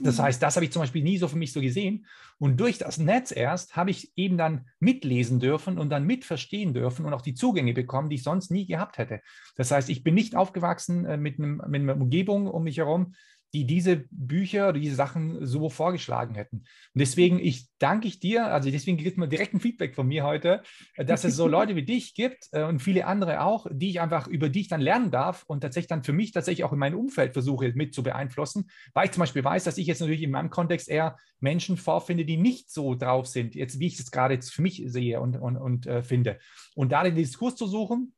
Das 0.00 0.18
mhm. 0.18 0.22
heißt, 0.22 0.42
das 0.42 0.56
habe 0.56 0.64
ich 0.64 0.72
zum 0.72 0.82
Beispiel 0.82 1.02
nie 1.02 1.18
so 1.18 1.28
für 1.28 1.36
mich 1.36 1.52
so 1.52 1.60
gesehen. 1.60 2.06
Und 2.38 2.58
durch 2.60 2.78
das 2.78 2.98
Netz 2.98 3.30
erst 3.30 3.76
habe 3.76 3.90
ich 3.90 4.12
eben 4.16 4.38
dann 4.38 4.66
mitlesen 4.80 5.40
dürfen 5.40 5.78
und 5.78 5.90
dann 5.90 6.04
mitverstehen 6.04 6.74
dürfen 6.74 7.04
und 7.04 7.12
auch 7.12 7.22
die 7.22 7.34
Zugänge 7.34 7.74
bekommen, 7.74 8.08
die 8.08 8.16
ich 8.16 8.22
sonst 8.22 8.50
nie 8.50 8.66
gehabt 8.66 8.98
hätte. 8.98 9.20
Das 9.56 9.70
heißt, 9.70 9.88
ich 9.88 10.02
bin 10.02 10.14
nicht 10.14 10.34
aufgewachsen 10.34 11.04
äh, 11.04 11.16
mit, 11.16 11.38
einem, 11.38 11.62
mit 11.68 11.82
einer 11.82 11.96
Umgebung 11.96 12.46
um 12.46 12.64
mich 12.64 12.78
herum, 12.78 13.14
die 13.54 13.64
diese 13.64 14.04
Bücher 14.10 14.68
oder 14.68 14.78
diese 14.78 14.94
Sachen 14.94 15.46
so 15.46 15.70
vorgeschlagen 15.70 16.34
hätten. 16.34 16.58
Und 16.58 16.66
deswegen 16.94 17.38
ich 17.38 17.68
danke 17.78 18.06
ich 18.08 18.20
dir, 18.20 18.46
also 18.46 18.70
deswegen 18.70 18.98
gibt 18.98 19.16
man 19.16 19.30
direkt 19.30 19.54
ein 19.54 19.60
Feedback 19.60 19.94
von 19.94 20.06
mir 20.06 20.24
heute, 20.24 20.62
dass 20.96 21.24
es 21.24 21.36
so 21.36 21.46
Leute 21.48 21.76
wie 21.76 21.84
dich 21.84 22.14
gibt 22.14 22.48
äh, 22.52 22.64
und 22.64 22.80
viele 22.80 23.06
andere 23.06 23.42
auch, 23.42 23.66
die 23.70 23.90
ich 23.90 24.00
einfach 24.00 24.26
über 24.26 24.48
die 24.48 24.60
ich 24.60 24.68
dann 24.68 24.80
lernen 24.80 25.10
darf 25.10 25.44
und 25.46 25.60
tatsächlich 25.60 25.88
dann 25.88 26.04
für 26.04 26.12
mich 26.12 26.32
tatsächlich 26.32 26.64
auch 26.64 26.72
in 26.72 26.78
meinem 26.78 26.98
Umfeld 26.98 27.32
versuche 27.32 27.72
mit 27.74 27.94
zu 27.94 28.02
beeinflussen, 28.02 28.70
weil 28.92 29.06
ich 29.06 29.12
zum 29.12 29.20
Beispiel 29.20 29.44
weiß, 29.44 29.64
dass 29.64 29.78
ich 29.78 29.86
jetzt 29.86 30.00
natürlich 30.00 30.22
in 30.22 30.30
meinem 30.30 30.50
Kontext 30.50 30.88
eher 30.88 31.16
Menschen 31.40 31.76
vorfinde, 31.76 32.24
die 32.24 32.36
nicht 32.36 32.70
so 32.70 32.94
drauf 32.94 33.26
sind, 33.26 33.54
jetzt 33.54 33.78
wie 33.78 33.86
ich 33.86 33.98
es 33.98 34.10
gerade 34.10 34.34
jetzt 34.34 34.52
für 34.52 34.62
mich 34.62 34.82
sehe 34.86 35.20
und, 35.20 35.36
und, 35.36 35.56
und 35.56 35.86
äh, 35.86 36.02
finde. 36.02 36.38
Und 36.74 36.92
da 36.92 37.02
den 37.02 37.14
Diskurs 37.14 37.56
zu 37.56 37.66
suchen, 37.66 38.12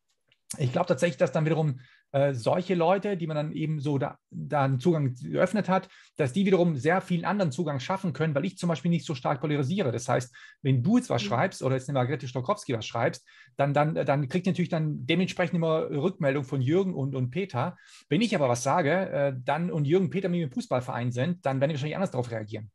ich 0.58 0.72
glaube 0.72 0.88
tatsächlich, 0.88 1.16
dass 1.16 1.30
dann 1.30 1.44
wiederum 1.44 1.78
äh, 2.12 2.34
solche 2.34 2.74
Leute, 2.74 3.16
die 3.16 3.28
man 3.28 3.36
dann 3.36 3.52
eben 3.52 3.78
so 3.78 3.98
da, 3.98 4.18
da 4.30 4.64
einen 4.64 4.80
Zugang 4.80 5.14
geöffnet 5.14 5.68
hat, 5.68 5.88
dass 6.16 6.32
die 6.32 6.44
wiederum 6.44 6.74
sehr 6.74 7.00
vielen 7.00 7.24
anderen 7.24 7.52
Zugang 7.52 7.78
schaffen 7.78 8.12
können, 8.12 8.34
weil 8.34 8.44
ich 8.44 8.58
zum 8.58 8.68
Beispiel 8.68 8.90
nicht 8.90 9.06
so 9.06 9.14
stark 9.14 9.40
polarisiere. 9.40 9.92
Das 9.92 10.08
heißt, 10.08 10.34
wenn 10.62 10.82
du 10.82 10.96
jetzt 10.96 11.08
was 11.08 11.22
mhm. 11.22 11.28
schreibst 11.28 11.62
oder 11.62 11.76
jetzt 11.76 11.88
eine 11.88 11.98
Margrethe 11.98 12.26
Stokowski 12.26 12.74
was 12.74 12.84
schreibst, 12.84 13.28
dann, 13.56 13.72
dann, 13.74 13.94
dann 13.94 14.28
kriegt 14.28 14.46
ihr 14.46 14.52
natürlich 14.52 14.70
dann 14.70 15.06
dementsprechend 15.06 15.54
immer 15.54 15.88
Rückmeldung 15.88 16.42
von 16.42 16.60
Jürgen 16.60 16.94
und, 16.94 17.14
und 17.14 17.30
Peter. 17.30 17.76
Wenn 18.08 18.20
ich 18.20 18.34
aber 18.34 18.48
was 18.48 18.64
sage, 18.64 18.90
äh, 18.90 19.32
dann 19.44 19.70
und 19.70 19.84
Jürgen 19.84 20.06
und 20.06 20.10
Peter 20.10 20.28
mit 20.28 20.40
dem 20.40 20.50
Fußballverein 20.50 21.12
sind, 21.12 21.46
dann 21.46 21.60
werden 21.60 21.70
die 21.70 21.74
wahrscheinlich 21.74 21.96
anders 21.96 22.10
darauf 22.10 22.30
reagieren. 22.30 22.72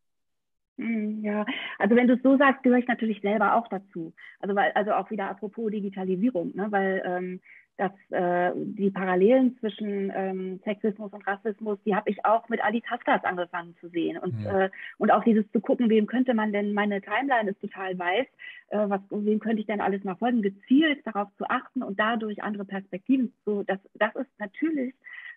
Hm, 0.77 1.23
ja, 1.23 1.45
also 1.79 1.95
wenn 1.95 2.07
du 2.07 2.15
es 2.15 2.21
so 2.21 2.37
sagst, 2.37 2.63
gehöre 2.63 2.79
ich 2.79 2.87
natürlich 2.87 3.21
selber 3.21 3.55
auch 3.55 3.67
dazu. 3.69 4.13
Also 4.39 4.55
weil, 4.55 4.71
also 4.73 4.91
auch 4.91 5.09
wieder 5.09 5.29
apropos 5.29 5.71
Digitalisierung, 5.71 6.53
ne? 6.53 6.67
weil 6.69 7.01
ähm, 7.05 7.41
dass 7.77 7.91
äh, 8.09 8.51
die 8.55 8.89
Parallelen 8.89 9.57
zwischen 9.59 10.11
ähm, 10.15 10.59
Sexismus 10.63 11.11
und 11.11 11.27
Rassismus, 11.27 11.77
die 11.85 11.95
habe 11.95 12.09
ich 12.09 12.23
auch 12.23 12.47
mit 12.49 12.63
Ali 12.63 12.81
Taskas 12.81 13.23
angefangen 13.23 13.75
zu 13.81 13.89
sehen. 13.89 14.17
Und, 14.17 14.39
ja. 14.43 14.65
äh, 14.65 14.69
und 14.97 15.11
auch 15.11 15.23
dieses 15.23 15.49
zu 15.51 15.59
gucken, 15.59 15.89
wem 15.89 16.07
könnte 16.07 16.33
man 16.33 16.53
denn, 16.53 16.73
meine 16.73 17.01
Timeline 17.01 17.51
ist 17.51 17.61
total 17.61 17.97
weiß, 17.97 18.27
äh, 18.69 18.89
was, 18.89 19.01
wem 19.09 19.39
könnte 19.39 19.59
ich 19.59 19.67
denn 19.67 19.81
alles 19.81 20.03
mal 20.03 20.15
folgen, 20.15 20.41
gezielt 20.41 21.05
darauf 21.05 21.27
zu 21.37 21.45
achten 21.49 21.83
und 21.83 21.99
dadurch 21.99 22.41
andere 22.41 22.65
Perspektiven 22.65 23.33
zu, 23.43 23.63
das, 23.63 23.79
das 23.95 24.15
ist 24.15 24.39
natürlich 24.39 24.93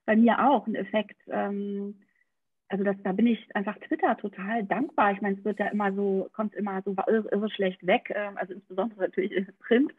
bei 0.07 0.17
mir 0.17 0.49
auch 0.49 0.67
ein 0.67 0.75
Effekt, 0.75 1.21
ähm, 1.29 1.97
also 2.69 2.85
das, 2.85 2.97
da 3.03 3.13
bin 3.13 3.27
ich 3.27 3.55
einfach 3.57 3.77
Twitter 3.79 4.17
total 4.17 4.65
dankbar. 4.65 5.13
Ich 5.13 5.21
meine, 5.21 5.39
es 5.39 5.45
wird 5.45 5.59
ja 5.59 5.67
immer 5.67 5.93
so, 5.93 6.29
kommt 6.35 6.55
immer 6.55 6.83
so 6.83 6.95
irre, 7.07 7.29
irre 7.31 7.51
schlecht 7.51 7.87
weg, 7.87 8.11
äh, 8.11 8.31
also 8.35 8.55
insbesondere 8.55 9.01
natürlich 9.01 9.33
in 9.33 9.47
Print. 9.59 9.93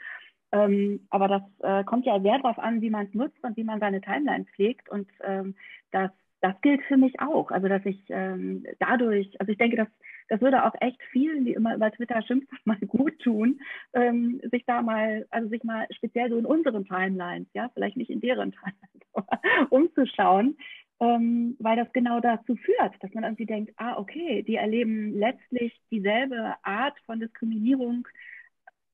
Ähm, 0.52 1.02
aber 1.10 1.28
das 1.28 1.42
äh, 1.60 1.84
kommt 1.84 2.06
ja 2.06 2.20
sehr 2.20 2.40
darauf 2.40 2.58
an, 2.60 2.82
wie 2.82 2.90
man 2.90 3.06
es 3.06 3.14
nutzt 3.14 3.44
und 3.44 3.56
wie 3.58 3.64
man 3.64 3.80
seine 3.80 4.02
Timeline 4.02 4.46
pflegt. 4.46 4.90
Und 4.90 5.10
ähm, 5.22 5.56
das, 5.92 6.12
das 6.42 6.60
gilt 6.62 6.82
für 6.84 6.98
mich 6.98 7.20
auch. 7.20 7.52
Also 7.52 7.68
dass 7.68 7.86
ich 7.86 8.04
ähm, 8.10 8.66
dadurch, 8.80 9.40
also 9.40 9.52
ich 9.52 9.58
denke, 9.58 9.78
dass 9.78 9.88
das 10.30 10.42
würde 10.42 10.64
auch 10.64 10.76
echt 10.80 11.02
vielen, 11.12 11.44
die 11.44 11.54
immer 11.54 11.76
über 11.76 11.92
Twitter 11.92 12.22
schimpfen, 12.22 12.58
mal 12.64 12.78
gut 12.88 13.20
tun, 13.20 13.60
ähm, 13.94 14.40
sich 14.52 14.64
da 14.66 14.82
mal, 14.82 15.26
also 15.32 15.50
sich 15.50 15.64
mal 15.64 15.88
speziell 15.92 16.30
so 16.30 16.38
in 16.38 16.46
unseren 16.46 16.86
Timelines, 16.86 17.48
ja, 17.54 17.70
vielleicht 17.74 17.98
nicht 17.98 18.12
in 18.12 18.22
deren 18.22 18.52
Timelines, 18.54 19.70
umzuschauen, 19.70 20.56
ähm, 21.00 21.56
weil 21.60 21.78
das 21.78 21.92
genau 21.94 22.20
dazu 22.20 22.56
führt, 22.56 22.96
dass 23.02 23.14
man 23.14 23.24
irgendwie 23.24 23.46
denkt, 23.46 23.74
ah, 23.78 23.98
okay, 23.98 24.44
die 24.44 24.56
erleben 24.56 25.18
letztlich 25.18 25.80
dieselbe 25.92 26.56
Art 26.62 26.98
von 27.06 27.20
Diskriminierung 27.20 28.08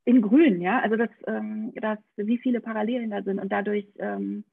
in 0.06 0.22
Grün, 0.22 0.62
ja, 0.62 0.80
also 0.80 0.96
dass, 0.96 1.10
ähm, 1.28 1.74
dass 1.76 2.00
wie 2.16 2.38
viele 2.38 2.62
Parallelen 2.62 3.10
da 3.10 3.24
sind 3.24 3.40
und 3.40 3.52
dadurch 3.52 3.88
ähm, 3.98 4.46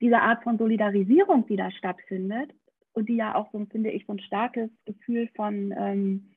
diese 0.00 0.20
Art 0.20 0.42
von 0.44 0.58
Solidarisierung, 0.58 1.46
die 1.46 1.56
da 1.56 1.70
stattfindet 1.72 2.52
und 2.92 3.08
die 3.08 3.16
ja 3.16 3.34
auch 3.34 3.50
so, 3.52 3.64
finde 3.66 3.90
ich, 3.90 4.06
so 4.06 4.12
ein 4.12 4.20
starkes 4.20 4.70
Gefühl 4.84 5.28
von, 5.34 5.74
ähm, 5.76 6.32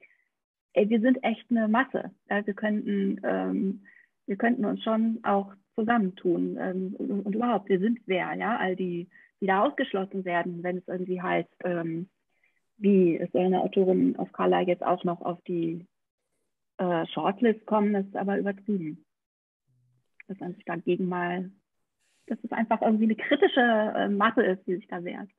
ey, 0.73 0.89
wir 0.89 0.99
sind 0.99 1.23
echt 1.23 1.45
eine 1.51 1.67
Masse, 1.67 2.11
ja, 2.29 2.45
wir 2.45 2.53
könnten, 2.55 3.21
ähm, 3.23 3.83
wir 4.25 4.35
könnten 4.35 4.65
uns 4.65 4.83
schon 4.83 5.19
auch 5.23 5.53
zusammentun 5.75 6.57
ähm, 6.59 6.95
und, 6.97 7.25
und, 7.25 7.35
überhaupt, 7.35 7.69
wir 7.69 7.79
sind 7.79 7.99
wer, 8.07 8.33
ja, 8.33 8.57
all 8.57 8.75
die, 8.75 9.07
die 9.41 9.47
da 9.47 9.63
ausgeschlossen 9.63 10.25
werden, 10.25 10.63
wenn 10.63 10.77
es 10.77 10.87
irgendwie 10.87 11.21
heißt, 11.21 11.49
ähm, 11.63 12.09
wie 12.77 13.17
es 13.17 13.33
eine 13.35 13.61
Autorin 13.61 14.15
auf 14.17 14.31
Kala 14.31 14.61
jetzt 14.61 14.83
auch 14.83 15.03
noch 15.03 15.21
auf 15.21 15.41
die 15.43 15.85
äh, 16.79 17.05
Shortlist 17.07 17.65
kommen, 17.65 17.93
das 17.93 18.05
ist 18.05 18.15
aber 18.15 18.37
übertrieben. 18.37 19.05
Dass 20.27 20.39
man 20.39 20.55
sich 20.55 20.65
dagegen 20.65 21.07
mal, 21.07 21.51
dass 22.27 22.39
es 22.43 22.51
einfach 22.51 22.81
irgendwie 22.81 23.05
eine 23.05 23.15
kritische 23.15 23.61
äh, 23.61 24.09
Masse 24.09 24.43
ist, 24.43 24.65
die 24.65 24.75
sich 24.75 24.87
da 24.87 25.03
wehrt. 25.03 25.29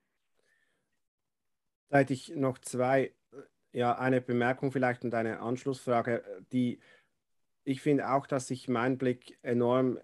Hätte 1.90 2.12
ich 2.12 2.34
noch 2.36 2.58
zwei, 2.58 3.12
äh, 3.32 3.36
ja, 3.72 3.98
eine 3.98 4.20
Bemerkung 4.20 4.70
vielleicht 4.70 5.04
und 5.04 5.14
eine 5.14 5.40
Anschlussfrage, 5.40 6.22
die 6.52 6.80
ich 7.64 7.82
finde 7.82 8.10
auch, 8.10 8.26
dass 8.26 8.48
sich 8.48 8.68
mein 8.68 8.98
Blick 8.98 9.38
enorm 9.42 9.98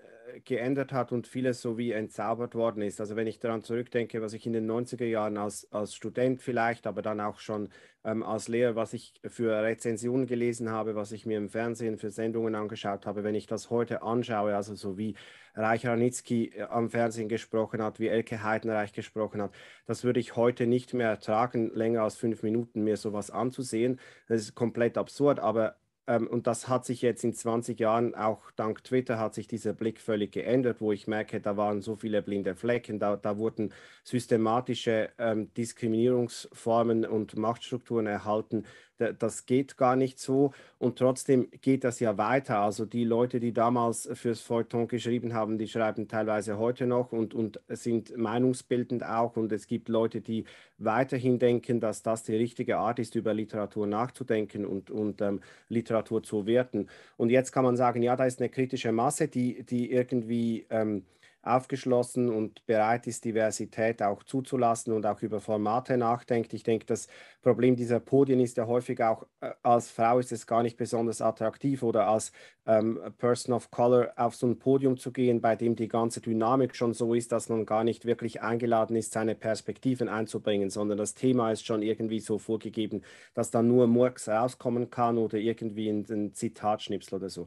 geändert 0.44 0.92
hat 0.92 1.12
und 1.12 1.26
vieles 1.26 1.60
so 1.60 1.78
wie 1.78 1.92
entzaubert 1.92 2.54
worden 2.54 2.82
ist. 2.82 3.00
Also 3.00 3.16
wenn 3.16 3.26
ich 3.26 3.38
daran 3.38 3.62
zurückdenke, 3.62 4.22
was 4.22 4.32
ich 4.32 4.46
in 4.46 4.52
den 4.52 4.70
90er 4.70 5.04
Jahren 5.04 5.36
als, 5.36 5.70
als 5.72 5.94
Student 5.94 6.42
vielleicht, 6.42 6.86
aber 6.86 7.02
dann 7.02 7.20
auch 7.20 7.38
schon 7.38 7.68
ähm, 8.04 8.22
als 8.22 8.48
Lehrer, 8.48 8.76
was 8.76 8.92
ich 8.92 9.14
für 9.24 9.62
Rezensionen 9.62 10.26
gelesen 10.26 10.70
habe, 10.70 10.94
was 10.94 11.12
ich 11.12 11.26
mir 11.26 11.38
im 11.38 11.48
Fernsehen 11.48 11.98
für 11.98 12.10
Sendungen 12.10 12.54
angeschaut 12.54 13.06
habe, 13.06 13.24
wenn 13.24 13.34
ich 13.34 13.46
das 13.46 13.70
heute 13.70 14.02
anschaue, 14.02 14.54
also 14.54 14.74
so 14.74 14.98
wie 14.98 15.14
Reich 15.54 15.86
Ranitzky 15.86 16.52
äh, 16.54 16.62
am 16.62 16.90
Fernsehen 16.90 17.28
gesprochen 17.28 17.82
hat, 17.82 17.98
wie 18.00 18.08
Elke 18.08 18.42
Heidenreich 18.42 18.92
gesprochen 18.92 19.42
hat, 19.42 19.52
das 19.86 20.04
würde 20.04 20.20
ich 20.20 20.36
heute 20.36 20.66
nicht 20.66 20.94
mehr 20.94 21.08
ertragen, 21.08 21.70
länger 21.74 22.02
als 22.02 22.16
fünf 22.16 22.42
Minuten 22.42 22.84
mir 22.84 22.96
sowas 22.96 23.30
anzusehen. 23.30 24.00
Das 24.28 24.40
ist 24.40 24.54
komplett 24.54 24.98
absurd, 24.98 25.40
aber 25.40 25.76
ähm, 26.06 26.26
und 26.26 26.46
das 26.46 26.68
hat 26.68 26.84
sich 26.84 27.02
jetzt 27.02 27.24
in 27.24 27.34
20 27.34 27.78
Jahren, 27.80 28.14
auch 28.14 28.50
dank 28.52 28.84
Twitter, 28.84 29.18
hat 29.18 29.34
sich 29.34 29.48
dieser 29.48 29.72
Blick 29.72 30.00
völlig 30.00 30.32
geändert, 30.32 30.80
wo 30.80 30.92
ich 30.92 31.06
merke, 31.06 31.40
da 31.40 31.56
waren 31.56 31.82
so 31.82 31.96
viele 31.96 32.22
blinde 32.22 32.54
Flecken, 32.54 32.98
da, 32.98 33.16
da 33.16 33.38
wurden 33.38 33.72
systematische 34.04 35.10
ähm, 35.18 35.52
Diskriminierungsformen 35.54 37.04
und 37.04 37.36
Machtstrukturen 37.36 38.06
erhalten, 38.06 38.64
das 38.98 39.46
geht 39.46 39.76
gar 39.76 39.96
nicht 39.96 40.18
so. 40.18 40.52
Und 40.78 40.98
trotzdem 40.98 41.48
geht 41.60 41.84
das 41.84 42.00
ja 42.00 42.18
weiter. 42.18 42.58
Also 42.58 42.86
die 42.86 43.04
Leute, 43.04 43.40
die 43.40 43.52
damals 43.52 44.08
fürs 44.14 44.40
Feuilleton 44.40 44.88
geschrieben 44.88 45.34
haben, 45.34 45.58
die 45.58 45.68
schreiben 45.68 46.08
teilweise 46.08 46.58
heute 46.58 46.86
noch 46.86 47.12
und, 47.12 47.34
und 47.34 47.60
sind 47.68 48.16
meinungsbildend 48.16 49.04
auch. 49.04 49.36
Und 49.36 49.52
es 49.52 49.66
gibt 49.66 49.88
Leute, 49.88 50.20
die 50.20 50.44
weiterhin 50.78 51.38
denken, 51.38 51.80
dass 51.80 52.02
das 52.02 52.22
die 52.22 52.36
richtige 52.36 52.78
Art 52.78 52.98
ist, 52.98 53.14
über 53.14 53.34
Literatur 53.34 53.86
nachzudenken 53.86 54.64
und, 54.64 54.90
und 54.90 55.20
ähm, 55.20 55.40
Literatur 55.68 56.22
zu 56.22 56.46
werten. 56.46 56.88
Und 57.16 57.30
jetzt 57.30 57.52
kann 57.52 57.64
man 57.64 57.76
sagen, 57.76 58.02
ja, 58.02 58.16
da 58.16 58.24
ist 58.24 58.40
eine 58.40 58.48
kritische 58.48 58.92
Masse, 58.92 59.28
die, 59.28 59.62
die 59.64 59.90
irgendwie... 59.90 60.66
Ähm, 60.70 61.04
aufgeschlossen 61.42 62.28
und 62.28 62.64
bereit 62.66 63.06
ist, 63.06 63.24
Diversität 63.24 64.02
auch 64.02 64.22
zuzulassen 64.24 64.92
und 64.92 65.06
auch 65.06 65.22
über 65.22 65.40
Formate 65.40 65.96
nachdenkt. 65.96 66.52
Ich 66.54 66.64
denke, 66.64 66.86
das 66.86 67.06
Problem 67.40 67.76
dieser 67.76 68.00
Podien 68.00 68.40
ist 68.40 68.56
ja 68.56 68.66
häufig 68.66 69.02
auch, 69.02 69.24
äh, 69.40 69.52
als 69.62 69.90
Frau 69.90 70.18
ist 70.18 70.32
es 70.32 70.46
gar 70.46 70.62
nicht 70.62 70.76
besonders 70.76 71.20
attraktiv 71.20 71.82
oder 71.82 72.08
als 72.08 72.32
ähm, 72.66 73.00
Person 73.18 73.54
of 73.54 73.70
Color 73.70 74.12
auf 74.16 74.34
so 74.34 74.46
ein 74.46 74.58
Podium 74.58 74.96
zu 74.96 75.12
gehen, 75.12 75.40
bei 75.40 75.54
dem 75.56 75.76
die 75.76 75.88
ganze 75.88 76.20
Dynamik 76.20 76.74
schon 76.74 76.92
so 76.94 77.14
ist, 77.14 77.30
dass 77.32 77.48
man 77.48 77.64
gar 77.64 77.84
nicht 77.84 78.04
wirklich 78.04 78.42
eingeladen 78.42 78.96
ist, 78.96 79.12
seine 79.12 79.34
Perspektiven 79.36 80.08
einzubringen, 80.08 80.70
sondern 80.70 80.98
das 80.98 81.14
Thema 81.14 81.52
ist 81.52 81.64
schon 81.64 81.82
irgendwie 81.82 82.20
so 82.20 82.38
vorgegeben, 82.38 83.02
dass 83.34 83.50
dann 83.50 83.68
nur 83.68 83.86
Murks 83.86 84.28
rauskommen 84.28 84.90
kann 84.90 85.16
oder 85.18 85.38
irgendwie 85.38 85.88
ein, 85.88 86.04
ein 86.10 86.32
Zitatschnipsel 86.34 87.16
oder 87.18 87.30
so. 87.30 87.46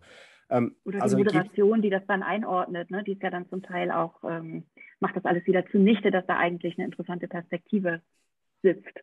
Ähm, 0.50 0.76
Oder 0.84 1.02
also 1.02 1.18
die 1.18 1.24
Moderation, 1.24 1.82
die 1.82 1.90
das 1.90 2.06
dann 2.08 2.24
einordnet, 2.24 2.90
ne? 2.92 3.04
die 3.04 3.14
ist 3.14 3.24
ja 3.24 3.30
dann 3.30 3.48
zum 3.50 3.62
Teil 3.62 3.92
auch, 3.92 4.24
ähm, 4.24 4.66
macht 5.00 5.16
das 5.16 5.26
alles 5.26 5.46
wieder 5.46 5.66
zunichte, 5.68 6.12
dass 6.12 6.26
da 6.26 6.38
eigentlich 6.38 6.78
eine 6.78 6.86
interessante 6.86 7.28
Perspektive 7.28 8.02
sitzt. 8.62 9.00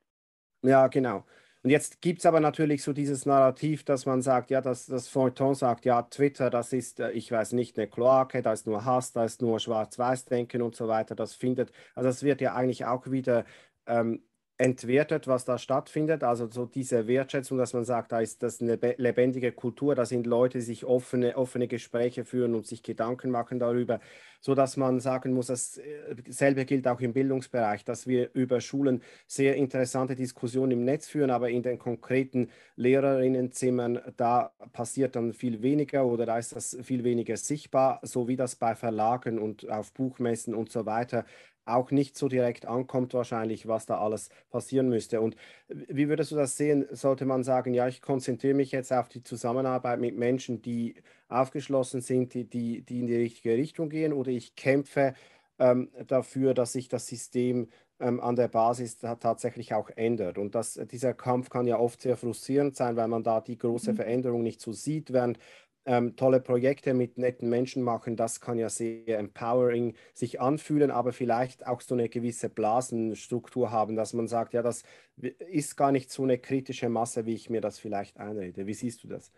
Ja, 0.62 0.88
genau. 0.88 1.24
Und 1.62 1.70
jetzt 1.70 2.00
gibt 2.00 2.20
es 2.20 2.26
aber 2.26 2.38
natürlich 2.38 2.82
so 2.82 2.92
dieses 2.92 3.26
Narrativ, 3.26 3.84
dass 3.84 4.06
man 4.06 4.22
sagt, 4.22 4.50
ja, 4.50 4.60
dass 4.60 4.86
das 4.86 5.08
Feuilleton 5.08 5.54
sagt, 5.54 5.84
ja, 5.84 6.02
Twitter, 6.02 6.48
das 6.48 6.72
ist, 6.72 7.00
äh, 7.00 7.10
ich 7.10 7.32
weiß 7.32 7.52
nicht, 7.52 7.76
eine 7.76 7.88
Kloake, 7.88 8.42
da 8.42 8.52
ist 8.52 8.66
nur 8.66 8.84
Hass, 8.84 9.12
da 9.12 9.24
ist 9.24 9.42
nur 9.42 9.58
Schwarz-Weiß-Denken 9.58 10.62
und 10.62 10.76
so 10.76 10.86
weiter. 10.88 11.14
Das 11.14 11.34
findet, 11.34 11.72
also 11.94 12.08
das 12.08 12.22
wird 12.22 12.40
ja 12.40 12.54
eigentlich 12.54 12.84
auch 12.84 13.10
wieder 13.10 13.44
ähm, 13.86 14.22
entwertet, 14.58 15.28
was 15.28 15.44
da 15.44 15.58
stattfindet. 15.58 16.24
Also 16.24 16.48
so 16.50 16.64
diese 16.64 17.06
Wertschätzung, 17.06 17.58
dass 17.58 17.74
man 17.74 17.84
sagt, 17.84 18.12
da 18.12 18.20
ist 18.20 18.42
das 18.42 18.60
eine 18.60 18.78
lebendige 18.96 19.52
Kultur, 19.52 19.94
da 19.94 20.06
sind 20.06 20.26
Leute, 20.26 20.58
die 20.58 20.64
sich 20.64 20.84
offene, 20.84 21.36
offene 21.36 21.68
Gespräche 21.68 22.24
führen 22.24 22.54
und 22.54 22.66
sich 22.66 22.82
Gedanken 22.82 23.30
machen 23.30 23.58
darüber, 23.58 24.00
so 24.40 24.54
dass 24.54 24.76
man 24.78 25.00
sagen 25.00 25.34
muss, 25.34 25.48
dasselbe 25.48 26.62
äh, 26.62 26.64
gilt 26.64 26.88
auch 26.88 27.00
im 27.00 27.12
Bildungsbereich, 27.12 27.84
dass 27.84 28.06
wir 28.06 28.30
über 28.32 28.60
Schulen 28.60 29.02
sehr 29.26 29.56
interessante 29.56 30.14
Diskussionen 30.14 30.72
im 30.72 30.84
Netz 30.84 31.06
führen, 31.06 31.30
aber 31.30 31.50
in 31.50 31.62
den 31.62 31.78
konkreten 31.78 32.48
Lehrerinnenzimmern, 32.76 34.00
da 34.16 34.52
passiert 34.72 35.16
dann 35.16 35.34
viel 35.34 35.60
weniger 35.62 36.06
oder 36.06 36.24
da 36.24 36.38
ist 36.38 36.56
das 36.56 36.78
viel 36.82 37.04
weniger 37.04 37.36
sichtbar, 37.36 38.00
so 38.02 38.26
wie 38.26 38.36
das 38.36 38.56
bei 38.56 38.74
Verlagen 38.74 39.38
und 39.38 39.68
auf 39.68 39.92
Buchmessen 39.92 40.54
und 40.54 40.70
so 40.72 40.86
weiter 40.86 41.26
auch 41.66 41.90
nicht 41.90 42.16
so 42.16 42.28
direkt 42.28 42.64
ankommt 42.66 43.12
wahrscheinlich, 43.12 43.68
was 43.68 43.86
da 43.86 43.98
alles 43.98 44.30
passieren 44.50 44.88
müsste. 44.88 45.20
Und 45.20 45.36
wie 45.68 46.08
würdest 46.08 46.30
du 46.30 46.36
das 46.36 46.56
sehen? 46.56 46.86
Sollte 46.90 47.26
man 47.26 47.44
sagen, 47.44 47.74
ja, 47.74 47.88
ich 47.88 48.00
konzentriere 48.00 48.54
mich 48.54 48.70
jetzt 48.72 48.92
auf 48.92 49.08
die 49.08 49.22
Zusammenarbeit 49.22 50.00
mit 50.00 50.16
Menschen, 50.16 50.62
die 50.62 50.94
aufgeschlossen 51.28 52.00
sind, 52.00 52.34
die, 52.34 52.44
die, 52.44 52.82
die 52.82 53.00
in 53.00 53.06
die 53.06 53.16
richtige 53.16 53.54
Richtung 53.54 53.90
gehen, 53.90 54.12
oder 54.12 54.30
ich 54.30 54.54
kämpfe 54.54 55.14
ähm, 55.58 55.90
dafür, 56.06 56.54
dass 56.54 56.72
sich 56.72 56.88
das 56.88 57.06
System 57.06 57.68
ähm, 57.98 58.20
an 58.20 58.36
der 58.36 58.48
Basis 58.48 58.98
tatsächlich 58.98 59.74
auch 59.74 59.90
ändert. 59.90 60.38
Und 60.38 60.54
das, 60.54 60.74
dieser 60.90 61.14
Kampf 61.14 61.50
kann 61.50 61.66
ja 61.66 61.78
oft 61.78 62.00
sehr 62.02 62.16
frustrierend 62.16 62.76
sein, 62.76 62.96
weil 62.96 63.08
man 63.08 63.22
da 63.22 63.40
die 63.40 63.58
große 63.58 63.92
mhm. 63.92 63.96
Veränderung 63.96 64.42
nicht 64.42 64.60
so 64.60 64.72
sieht, 64.72 65.12
während 65.12 65.38
ähm, 65.86 66.16
tolle 66.16 66.40
Projekte 66.40 66.94
mit 66.94 67.16
netten 67.16 67.48
Menschen 67.48 67.82
machen, 67.82 68.16
das 68.16 68.40
kann 68.40 68.58
ja 68.58 68.68
sehr 68.68 69.18
empowering 69.18 69.94
sich 70.12 70.40
anfühlen, 70.40 70.90
aber 70.90 71.12
vielleicht 71.12 71.66
auch 71.66 71.80
so 71.80 71.94
eine 71.94 72.08
gewisse 72.08 72.50
Blasenstruktur 72.50 73.70
haben, 73.70 73.96
dass 73.96 74.12
man 74.12 74.28
sagt, 74.28 74.52
ja, 74.52 74.62
das 74.62 74.82
ist 75.16 75.76
gar 75.76 75.92
nicht 75.92 76.10
so 76.10 76.24
eine 76.24 76.38
kritische 76.38 76.88
Masse, 76.88 77.24
wie 77.24 77.34
ich 77.34 77.48
mir 77.48 77.60
das 77.60 77.78
vielleicht 77.78 78.18
einrede. 78.18 78.66
Wie 78.66 78.74
siehst 78.74 79.04
du 79.04 79.08
das? 79.08 79.32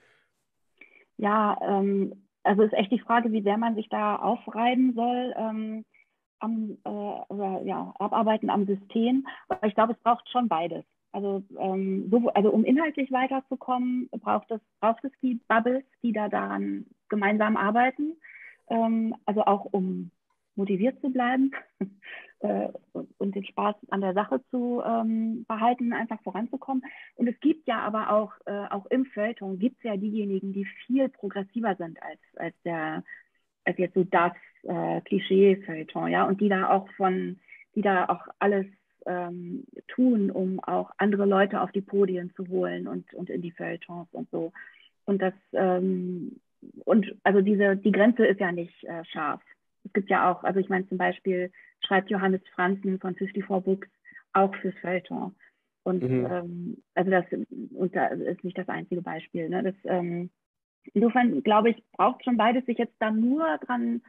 Ja, 1.19 1.59
ähm, 1.63 2.27
also 2.43 2.63
ist 2.63 2.73
echt 2.73 2.93
die 2.93 3.01
Frage, 3.01 3.31
wie 3.31 3.43
sehr 3.43 3.59
man 3.59 3.75
sich 3.75 3.89
da 3.89 4.17
aufreiben 4.17 4.95
soll. 4.95 5.35
Ähm, 5.37 5.85
am, 6.41 6.79
äh, 6.85 7.67
ja, 7.67 7.93
abarbeiten 7.99 8.51
am 8.51 8.67
System. 8.67 9.27
Aber 9.49 9.67
ich 9.67 9.75
glaube, 9.75 9.93
es 9.93 9.99
braucht 10.01 10.29
schon 10.31 10.49
beides. 10.49 10.85
Also, 11.12 11.42
ähm, 11.59 12.09
so, 12.11 12.29
also 12.31 12.51
um 12.51 12.64
inhaltlich 12.64 13.11
weiterzukommen, 13.11 14.09
braucht 14.11 14.51
es, 14.51 14.61
braucht 14.81 15.05
es 15.05 15.12
die 15.23 15.40
Bubbles, 15.49 15.85
die 16.03 16.12
da 16.12 16.29
daran 16.29 16.87
gemeinsam 17.09 17.57
arbeiten. 17.57 18.16
Ähm, 18.68 19.14
also 19.25 19.44
auch 19.44 19.64
um 19.64 20.11
motiviert 20.59 21.01
zu 21.01 21.11
bleiben 21.11 21.53
äh, 22.40 22.68
und, 22.92 23.35
den 23.35 23.44
Spaß 23.44 23.77
an 23.90 24.01
der 24.03 24.12
Sache 24.12 24.42
zu 24.51 24.83
ähm, 24.85 25.47
behalten, 25.49 25.92
einfach 25.92 26.21
voranzukommen. 26.23 26.85
Und 27.14 27.29
es 27.29 27.38
gibt 27.40 27.66
ja 27.66 27.79
aber 27.81 28.12
auch, 28.12 28.33
äh, 28.44 28.66
auch 28.71 28.87
im 28.87 29.07
Feuilleton 29.07 29.59
gibt 29.59 29.79
es 29.79 29.85
ja 29.85 29.97
diejenigen, 29.97 30.53
die 30.53 30.66
viel 30.87 31.09
progressiver 31.09 31.77
sind 31.77 32.03
als, 32.03 32.21
als 32.37 32.55
der, 32.64 33.05
als 33.64 33.79
jetzt 33.79 33.94
so 33.94 34.05
das 34.05 34.33
äh, 34.64 35.01
Klischee-Feuilleton, 35.03 36.11
ja, 36.11 36.25
und 36.25 36.40
die 36.40 36.49
da 36.49 36.68
auch 36.68 36.88
von, 36.97 37.38
die 37.75 37.83
da 37.83 38.09
auch 38.09 38.27
alles 38.40 38.66
ähm, 39.09 39.64
tun, 39.88 40.31
um 40.31 40.61
auch 40.61 40.92
andere 40.99 41.25
Leute 41.25 41.61
auf 41.61 41.73
die 41.73 41.81
Podien 41.81 42.33
zu 42.37 42.47
holen 42.49 42.87
und, 42.87 43.12
und 43.14 43.31
in 43.31 43.42
die 43.42 43.51
Feuilletons 43.51 44.09
und 44.12 44.31
so. 44.31 44.53
Und 45.05 45.23
das, 45.23 45.35
ähm, 45.53 46.38
und 46.85 47.14
also 47.25 47.40
diese, 47.40 47.77
die 47.77 47.92
Grenze 47.92 48.27
ist 48.27 48.40
ja 48.40 48.53
nicht 48.53 48.85
äh, 48.85 49.05
scharf. 49.07 49.40
Es 49.85 49.92
gibt 49.94 50.11
ja 50.11 50.31
auch, 50.31 50.44
also 50.44 50.61
ich 50.61 50.68
meine 50.68 50.87
zum 50.88 50.99
Beispiel 50.99 51.51
schreibt 51.87 52.11
Johannes 52.11 52.42
Franzen 52.55 52.99
von 53.01 53.14
54 53.14 53.47
Books 53.64 53.88
auch 54.35 54.55
fürs 54.57 54.75
Feuilleton. 54.81 55.35
Und 55.85 56.03
mhm. 56.03 56.27
ähm, 56.31 56.83
also 56.94 57.11
das 57.11 57.25
und 57.31 57.97
da 57.97 58.09
ist 58.09 58.44
nicht 58.44 58.59
das 58.59 58.68
einzige 58.68 59.01
Beispiel. 59.01 59.49
Ne? 59.49 59.62
Das, 59.62 59.75
ähm, 59.85 60.29
insofern 60.92 61.42
glaube 61.42 61.71
ich, 61.71 61.83
braucht 61.92 62.25
schon 62.25 62.37
beides, 62.37 62.66
sich 62.66 62.77
jetzt 62.77 62.97
da 62.99 63.11
nur 63.11 63.59
dran 63.59 64.03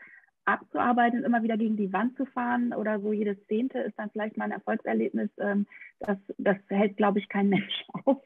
abzuarbeiten 0.54 1.20
und 1.20 1.26
immer 1.26 1.44
wieder 1.44 1.58
gegen 1.58 1.78
die 1.78 1.94
Wand 1.94 2.16
zu 2.18 2.26
fahren 2.26 2.74
oder 2.74 3.00
so 3.00 3.14
jedes 3.14 3.38
Zehnte 3.48 3.80
ist 3.80 3.98
dann 3.98 4.10
vielleicht 4.12 4.38
mal 4.38 4.46
ein 4.46 4.52
Erfolgserlebnis. 4.52 5.30
Ähm, 5.38 5.66
das, 6.00 6.18
das 6.38 6.58
hält, 6.68 6.98
glaube 6.98 7.20
ich, 7.20 7.30
kein 7.30 7.50
Mensch 7.50 7.86
aus. 8.06 8.18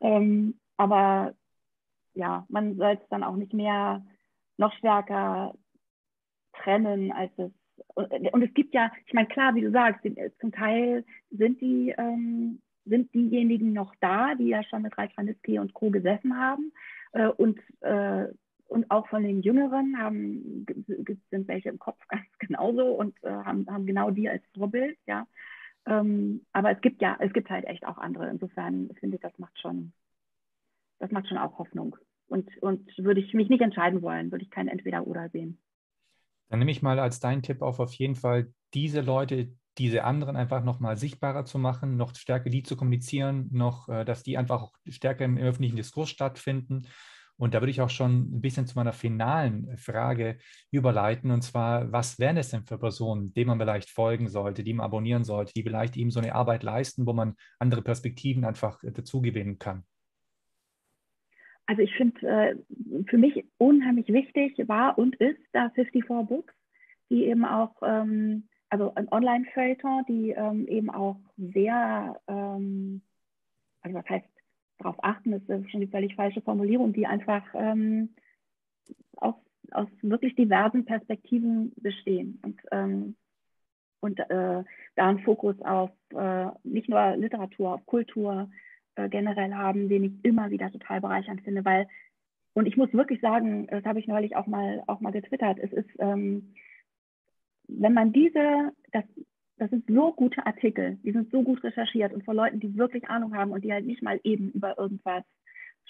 Ähm, 0.00 0.58
aber 0.76 1.34
ja, 2.14 2.46
man 2.48 2.76
soll 2.76 2.98
es 3.00 3.08
dann 3.10 3.24
auch 3.24 3.36
nicht 3.36 3.52
mehr 3.52 4.04
noch 4.56 4.72
stärker 4.74 5.54
trennen, 6.52 7.12
als 7.12 7.32
es. 7.38 7.52
Und 7.94 8.42
es 8.42 8.52
gibt 8.54 8.74
ja, 8.74 8.90
ich 9.06 9.12
meine, 9.12 9.28
klar, 9.28 9.54
wie 9.54 9.60
du 9.60 9.70
sagst, 9.70 10.04
zum 10.40 10.52
Teil 10.52 11.04
sind 11.30 11.60
die, 11.60 11.94
ähm, 11.96 12.60
sind 12.84 13.12
diejenigen 13.14 13.72
noch 13.72 13.94
da, 14.00 14.34
die 14.34 14.48
ja 14.48 14.62
schon 14.64 14.82
mit 14.82 14.96
Reich 14.98 15.16
Ranitzky 15.16 15.58
und 15.58 15.74
Co. 15.74 15.90
gesessen 15.90 16.36
haben 16.36 16.72
äh, 17.12 17.28
und 17.28 17.58
äh, 17.80 18.26
und 18.68 18.90
auch 18.90 19.08
von 19.08 19.22
den 19.22 19.42
Jüngeren 19.42 19.98
haben, 19.98 20.66
sind 21.30 21.48
welche 21.48 21.70
im 21.70 21.78
Kopf 21.78 21.98
ganz 22.08 22.26
genauso 22.38 22.86
und 22.92 23.16
äh, 23.24 23.30
haben, 23.30 23.66
haben 23.68 23.86
genau 23.86 24.10
die 24.10 24.28
als 24.28 24.42
Vorbild, 24.54 24.98
ja. 25.06 25.26
Ähm, 25.86 26.44
aber 26.52 26.70
es 26.70 26.80
gibt 26.80 27.00
ja, 27.00 27.16
es 27.18 27.32
gibt 27.32 27.50
halt 27.50 27.64
echt 27.64 27.86
auch 27.86 27.96
andere. 27.96 28.28
Insofern 28.28 28.90
finde 29.00 29.16
ich, 29.16 29.22
das 29.22 29.36
macht 29.38 29.58
schon, 29.58 29.92
das 30.98 31.10
macht 31.10 31.28
schon 31.28 31.38
auch 31.38 31.58
Hoffnung. 31.58 31.96
Und, 32.26 32.50
und 32.62 32.86
würde 32.98 33.20
ich 33.20 33.32
mich 33.32 33.48
nicht 33.48 33.62
entscheiden 33.62 34.02
wollen, 34.02 34.30
würde 34.30 34.44
ich 34.44 34.50
kein 34.50 34.68
Entweder-Oder 34.68 35.30
sehen. 35.30 35.58
Dann 36.50 36.58
nehme 36.58 36.70
ich 36.70 36.82
mal 36.82 36.98
als 36.98 37.20
deinen 37.20 37.42
Tipp 37.42 37.62
auf, 37.62 37.80
auf 37.80 37.94
jeden 37.94 38.16
Fall 38.16 38.52
diese 38.74 39.00
Leute, 39.00 39.50
diese 39.78 40.04
anderen 40.04 40.36
einfach 40.36 40.62
noch 40.62 40.78
mal 40.78 40.98
sichtbarer 40.98 41.46
zu 41.46 41.58
machen, 41.58 41.96
noch 41.96 42.14
stärker 42.14 42.50
die 42.50 42.62
zu 42.62 42.76
kommunizieren, 42.76 43.48
noch, 43.50 43.88
äh, 43.88 44.04
dass 44.04 44.22
die 44.22 44.36
einfach 44.36 44.62
auch 44.62 44.72
stärker 44.86 45.24
im 45.24 45.38
öffentlichen 45.38 45.76
Diskurs 45.76 46.10
stattfinden. 46.10 46.86
Und 47.38 47.54
da 47.54 47.60
würde 47.60 47.70
ich 47.70 47.80
auch 47.80 47.90
schon 47.90 48.36
ein 48.36 48.40
bisschen 48.40 48.66
zu 48.66 48.76
meiner 48.76 48.92
finalen 48.92 49.76
Frage 49.76 50.38
überleiten. 50.70 51.30
Und 51.30 51.42
zwar, 51.42 51.90
was 51.92 52.18
wären 52.18 52.36
es 52.36 52.50
denn 52.50 52.64
für 52.64 52.78
Personen, 52.78 53.32
denen 53.32 53.48
man 53.48 53.60
vielleicht 53.60 53.90
folgen 53.90 54.28
sollte, 54.28 54.64
die 54.64 54.74
man 54.74 54.84
abonnieren 54.84 55.24
sollte, 55.24 55.52
die 55.54 55.62
vielleicht 55.62 55.96
eben 55.96 56.10
so 56.10 56.20
eine 56.20 56.34
Arbeit 56.34 56.64
leisten, 56.64 57.06
wo 57.06 57.12
man 57.12 57.36
andere 57.60 57.82
Perspektiven 57.82 58.44
einfach 58.44 58.82
dazu 58.82 59.22
gewinnen 59.22 59.58
kann? 59.58 59.84
Also 61.66 61.82
ich 61.82 61.94
finde 61.96 62.26
äh, 62.26 62.56
für 63.08 63.18
mich 63.18 63.44
unheimlich 63.58 64.08
wichtig 64.08 64.56
war 64.68 64.98
und 64.98 65.14
ist 65.16 65.38
da 65.52 65.70
54 65.70 66.26
Books, 66.26 66.54
die 67.10 67.26
eben 67.26 67.44
auch 67.44 67.76
ähm, 67.82 68.48
also 68.70 68.94
ein 68.94 69.08
Online-Feuilleton, 69.10 70.04
die 70.08 70.30
ähm, 70.30 70.66
eben 70.66 70.90
auch 70.90 71.20
sehr, 71.36 72.20
ähm, 72.26 73.02
also 73.82 73.98
was 73.98 74.08
heißt 74.08 74.37
darauf 74.78 74.96
achten, 75.02 75.32
ist 75.32 75.70
schon 75.70 75.80
die 75.80 75.88
völlig 75.88 76.14
falsche 76.14 76.40
Formulierung, 76.40 76.92
die 76.92 77.06
einfach 77.06 77.42
ähm, 77.54 78.10
aus, 79.16 79.34
aus 79.72 79.88
wirklich 80.02 80.34
diversen 80.34 80.84
Perspektiven 80.84 81.72
bestehen. 81.76 82.40
Und, 82.42 82.60
ähm, 82.70 83.16
und 84.00 84.18
äh, 84.20 84.64
da 84.94 85.08
einen 85.08 85.20
Fokus 85.20 85.60
auf 85.62 85.90
äh, 86.14 86.46
nicht 86.64 86.88
nur 86.88 87.16
Literatur, 87.16 87.74
auf 87.74 87.86
Kultur 87.86 88.50
äh, 88.94 89.08
generell 89.08 89.54
haben, 89.54 89.88
den 89.88 90.04
ich 90.04 90.24
immer 90.24 90.50
wieder 90.50 90.70
total 90.70 91.00
bereichernd 91.00 91.42
finde, 91.42 91.64
weil 91.64 91.88
und 92.54 92.66
ich 92.66 92.76
muss 92.76 92.92
wirklich 92.92 93.20
sagen, 93.20 93.68
das 93.68 93.84
habe 93.84 94.00
ich 94.00 94.08
neulich 94.08 94.34
auch 94.34 94.46
mal 94.46 94.82
auch 94.88 95.00
mal 95.00 95.12
getwittert, 95.12 95.58
es 95.60 95.72
ist 95.72 95.90
ähm, 95.98 96.54
wenn 97.68 97.92
man 97.92 98.12
diese, 98.12 98.72
das, 98.92 99.04
das 99.58 99.70
sind 99.70 99.86
so 99.88 100.12
gute 100.12 100.44
Artikel, 100.46 100.98
die 101.02 101.12
sind 101.12 101.30
so 101.30 101.42
gut 101.42 101.62
recherchiert 101.62 102.12
und 102.12 102.24
von 102.24 102.36
Leuten, 102.36 102.60
die 102.60 102.76
wirklich 102.76 103.08
Ahnung 103.08 103.36
haben 103.36 103.52
und 103.52 103.64
die 103.64 103.72
halt 103.72 103.86
nicht 103.86 104.02
mal 104.02 104.20
eben 104.24 104.50
über 104.52 104.78
irgendwas 104.78 105.24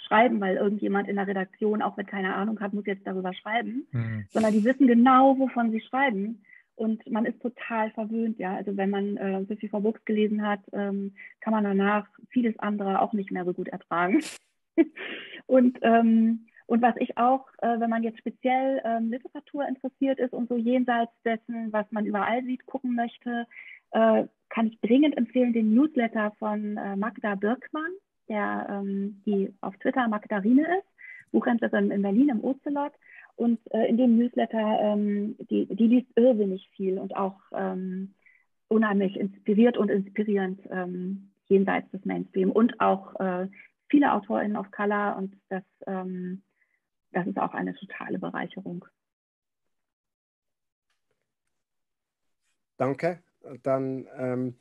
schreiben, 0.07 0.41
weil 0.41 0.57
irgendjemand 0.57 1.09
in 1.09 1.17
der 1.17 1.27
Redaktion, 1.27 1.83
auch 1.83 1.97
wenn 1.97 2.07
keine 2.07 2.35
Ahnung 2.35 2.61
hat, 2.61 2.73
muss 2.73 2.87
jetzt 2.87 3.07
darüber 3.07 3.33
schreiben, 3.35 3.87
mhm. 3.93 4.27
sondern 4.31 4.53
die 4.53 4.65
wissen 4.65 4.87
genau, 4.87 5.39
wovon 5.39 5.71
sie 5.71 5.81
schreiben. 5.81 6.43
Und 6.77 7.11
man 7.11 7.25
ist 7.25 7.43
total 7.43 7.91
verwöhnt, 7.91 8.39
ja. 8.39 8.55
Also 8.55 8.77
wenn 8.77 8.91
man 8.91 9.17
äh, 9.17 9.45
Sophie 9.47 9.69
vor 9.69 9.81
Books 9.81 10.05
gelesen 10.05 10.47
hat, 10.47 10.61
ähm, 10.73 11.15
kann 11.41 11.53
man 11.53 11.65
danach 11.65 12.07
vieles 12.31 12.57
andere 12.61 13.03
auch 13.03 13.13
nicht 13.13 13.33
mehr 13.33 13.45
so 13.45 13.53
gut 13.53 13.67
ertragen. 13.69 14.23
und 15.47 15.79
ähm, 15.83 16.47
und 16.69 16.83
was 16.83 16.95
ich 16.99 17.17
auch, 17.17 17.47
äh, 17.63 17.81
wenn 17.81 17.89
man 17.89 18.03
jetzt 18.03 18.19
speziell 18.19 18.83
ähm, 18.85 19.11
Literatur 19.11 19.67
interessiert 19.67 20.19
ist 20.19 20.35
und 20.35 20.51
so 20.51 20.57
jenseits 20.57 21.13
dessen, 21.25 21.73
was 21.73 21.91
man 21.91 22.05
überall 22.05 22.45
sieht, 22.45 22.67
gucken 22.67 22.95
möchte, 22.95 23.47
äh, 23.93 24.25
kann 24.51 24.67
ich 24.67 24.79
dringend 24.83 25.17
empfehlen 25.17 25.55
den 25.55 25.75
Newsletter 25.75 26.33
von 26.39 26.77
äh, 26.77 26.95
Magda 26.95 27.37
Birkmann, 27.37 27.91
der 28.29 28.67
ähm, 28.69 29.23
die 29.25 29.51
auf 29.63 29.79
Twitter 29.79 30.07
Magdarine 30.09 30.63
ist, 30.79 30.87
Buchhändlerin 31.33 31.91
in 31.91 32.03
Berlin 32.03 32.29
im 32.29 32.45
Ocelot. 32.45 32.93
Und 33.37 33.61
äh, 33.73 33.87
in 33.89 33.97
dem 33.97 34.19
Newsletter, 34.19 34.79
ähm, 34.83 35.37
die, 35.49 35.75
die 35.75 35.87
liest 35.87 36.11
irrsinnig 36.17 36.69
viel 36.77 36.99
und 36.99 37.17
auch 37.17 37.41
ähm, 37.55 38.13
unheimlich 38.69 39.17
inspiriert 39.17 39.79
und 39.79 39.89
inspirierend 39.91 40.61
ähm, 40.71 41.31
jenseits 41.47 41.91
des 41.93 42.05
Mainstream 42.05 42.51
und 42.51 42.79
auch 42.79 43.19
äh, 43.21 43.49
viele 43.89 44.13
AutorInnen 44.13 44.59
of 44.59 44.71
Color 44.71 45.17
und 45.17 45.35
das 45.49 45.63
ähm, 45.87 46.43
das 47.13 47.27
ist 47.27 47.39
auch 47.39 47.55
eine 47.55 47.75
totale 47.75 48.19
Bereicherung. 48.19 48.85
Danke. 52.77 53.23
Dann 53.63 54.07
ähm, 54.17 54.55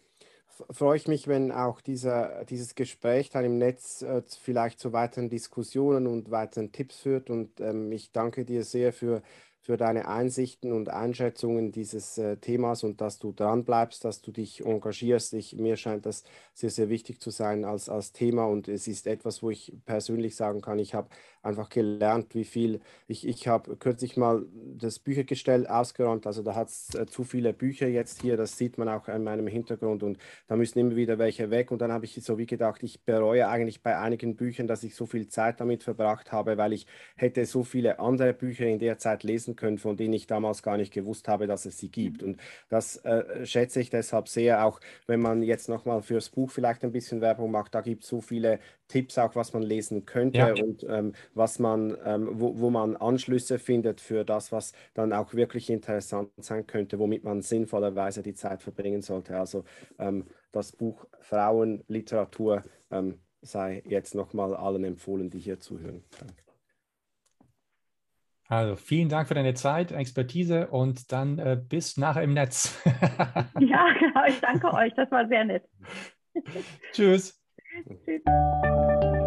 freue 0.48 0.98
ich 0.98 1.08
mich, 1.08 1.28
wenn 1.28 1.52
auch 1.52 1.82
dieser, 1.82 2.46
dieses 2.46 2.76
Gespräch 2.76 3.30
dann 3.30 3.46
im 3.46 3.58
Netz 3.58 4.02
äh, 4.02 4.24
vielleicht 4.28 4.80
zu 4.80 4.94
weiteren 4.94 5.30
Diskussionen 5.30 6.08
und 6.08 6.32
weiteren 6.32 6.72
Tipps 6.72 7.00
führt. 7.00 7.30
Und 7.30 7.60
ähm, 7.60 7.92
ich 7.92 8.12
danke 8.12 8.46
dir 8.46 8.64
sehr 8.64 8.94
für 8.94 9.22
für 9.68 9.76
deine 9.76 10.08
Einsichten 10.08 10.72
und 10.72 10.88
Einschätzungen 10.88 11.74
dieses 11.74 12.18
äh, 12.18 12.38
Themas 12.38 12.86
und 12.86 13.02
dass 13.02 13.20
du 13.20 13.34
dran 13.34 13.66
bleibst, 13.66 14.06
dass 14.06 14.22
du 14.22 14.32
dich 14.32 14.66
engagierst. 14.66 15.34
Ich, 15.34 15.58
mir 15.58 15.76
scheint 15.76 16.06
das 16.06 16.24
sehr, 16.54 16.70
sehr 16.70 16.88
wichtig 16.88 17.20
zu 17.20 17.32
sein 17.32 17.66
als, 17.66 17.90
als 17.90 18.14
Thema 18.14 18.46
und 18.46 18.70
es 18.70 18.88
ist 18.88 19.08
etwas, 19.08 19.44
wo 19.44 19.50
ich 19.50 19.74
persönlich 19.86 20.38
sagen 20.38 20.62
kann, 20.62 20.80
ich 20.80 20.94
habe 20.94 21.10
einfach 21.48 21.70
gelernt, 21.70 22.36
wie 22.36 22.44
viel, 22.44 22.82
ich, 23.08 23.28
ich 23.28 23.48
habe 23.48 23.78
kürzlich 23.78 24.18
mal 24.18 24.46
das 24.78 25.00
Büchergestell 25.00 25.66
ausgeräumt, 25.66 26.28
also 26.28 26.44
da 26.44 26.56
hat 26.56 26.68
es 26.68 26.94
äh, 26.94 27.06
zu 27.06 27.24
viele 27.24 27.54
Bücher 27.54 27.88
jetzt 27.88 28.22
hier, 28.22 28.38
das 28.38 28.58
sieht 28.58 28.78
man 28.78 28.90
auch 28.90 29.08
in 29.08 29.24
meinem 29.24 29.48
Hintergrund 29.48 30.04
und 30.04 30.18
da 30.48 30.56
müssen 30.56 30.80
immer 30.80 30.96
wieder 30.96 31.18
welche 31.18 31.50
weg 31.50 31.72
und 31.72 31.82
dann 31.82 31.92
habe 31.92 32.06
ich 32.06 32.14
so 32.16 32.38
wie 32.38 32.46
gedacht, 32.46 32.84
ich 32.84 33.02
bereue 33.04 33.48
eigentlich 33.48 33.82
bei 33.82 33.98
einigen 33.98 34.36
Büchern, 34.36 34.68
dass 34.68 34.84
ich 34.84 34.96
so 34.96 35.06
viel 35.06 35.28
Zeit 35.28 35.60
damit 35.60 35.84
verbracht 35.84 36.32
habe, 36.32 36.58
weil 36.58 36.74
ich 36.74 36.86
hätte 37.16 37.46
so 37.46 37.64
viele 37.64 38.00
andere 38.00 38.34
Bücher 38.34 38.66
in 38.66 38.80
der 38.80 38.98
Zeit 38.98 39.24
lesen 39.24 39.56
können, 39.56 39.78
von 39.78 39.96
denen 39.98 40.14
ich 40.14 40.28
damals 40.28 40.62
gar 40.64 40.78
nicht 40.78 40.94
gewusst 40.94 41.28
habe, 41.28 41.48
dass 41.48 41.66
es 41.66 41.78
sie 41.78 41.90
gibt. 41.90 42.24
Und 42.24 42.40
das 42.70 42.98
äh, 42.98 43.46
schätze 43.46 43.80
ich 43.80 43.90
deshalb 43.90 44.28
sehr, 44.28 44.66
auch 44.66 44.80
wenn 45.06 45.22
man 45.22 45.42
jetzt 45.44 45.70
nochmal 45.70 46.02
fürs 46.02 46.30
Buch 46.30 46.52
vielleicht 46.52 46.84
ein 46.84 46.92
bisschen 46.92 47.22
Werbung 47.22 47.52
macht. 47.52 47.74
Da 47.74 47.82
gibt 47.82 48.04
es 48.04 48.10
so 48.10 48.22
viele 48.22 48.60
Tipps 48.88 49.18
auch, 49.18 49.36
was 49.36 49.54
man 49.54 49.64
lesen 49.64 50.06
könnte 50.06 50.40
ja. 50.40 50.54
und 50.54 50.86
ähm, 50.88 51.14
was 51.34 51.60
man, 51.60 51.98
ähm, 52.06 52.30
wo, 52.34 52.60
wo 52.60 52.70
man 52.70 52.96
Anschlüsse 52.96 53.60
findet 53.60 54.02
für 54.02 54.24
das, 54.24 54.52
was 54.52 54.74
dann 54.94 55.14
auch 55.14 55.34
wirklich 55.34 55.70
interessant 55.70 56.30
sein 56.38 56.66
könnte, 56.68 57.00
womit 57.00 57.24
man 57.24 57.42
sinnvollerweise 57.42 58.24
die 58.24 58.34
Zeit 58.34 58.62
verbringen 58.62 59.02
sollte. 59.02 59.38
Also 59.38 59.64
ähm, 60.00 60.26
das 60.52 60.72
Buch 60.72 61.06
Frauenliteratur 61.20 62.64
ähm, 62.92 63.20
sei 63.42 63.84
jetzt 63.86 64.16
nochmal 64.16 64.56
allen 64.56 64.84
empfohlen, 64.84 65.30
die 65.30 65.40
hier 65.40 65.60
zuhören. 65.60 66.04
Danke. 66.20 66.48
Also 68.50 68.78
vielen 68.78 69.10
Dank 69.10 69.28
für 69.28 69.34
deine 69.34 69.56
Zeit, 69.56 69.92
Expertise 69.92 70.68
und 70.68 71.12
dann 71.12 71.38
äh, 71.38 71.60
bis 71.62 71.98
nachher 71.98 72.24
im 72.24 72.34
Netz. 72.34 72.80
ja, 73.60 73.86
genau. 74.00 74.26
Ich 74.28 74.40
danke 74.40 74.74
euch. 74.74 74.94
Das 74.96 75.12
war 75.12 75.28
sehr 75.28 75.44
nett. 75.44 75.64
Tschüss. 76.94 77.38
嗯。 77.86 79.27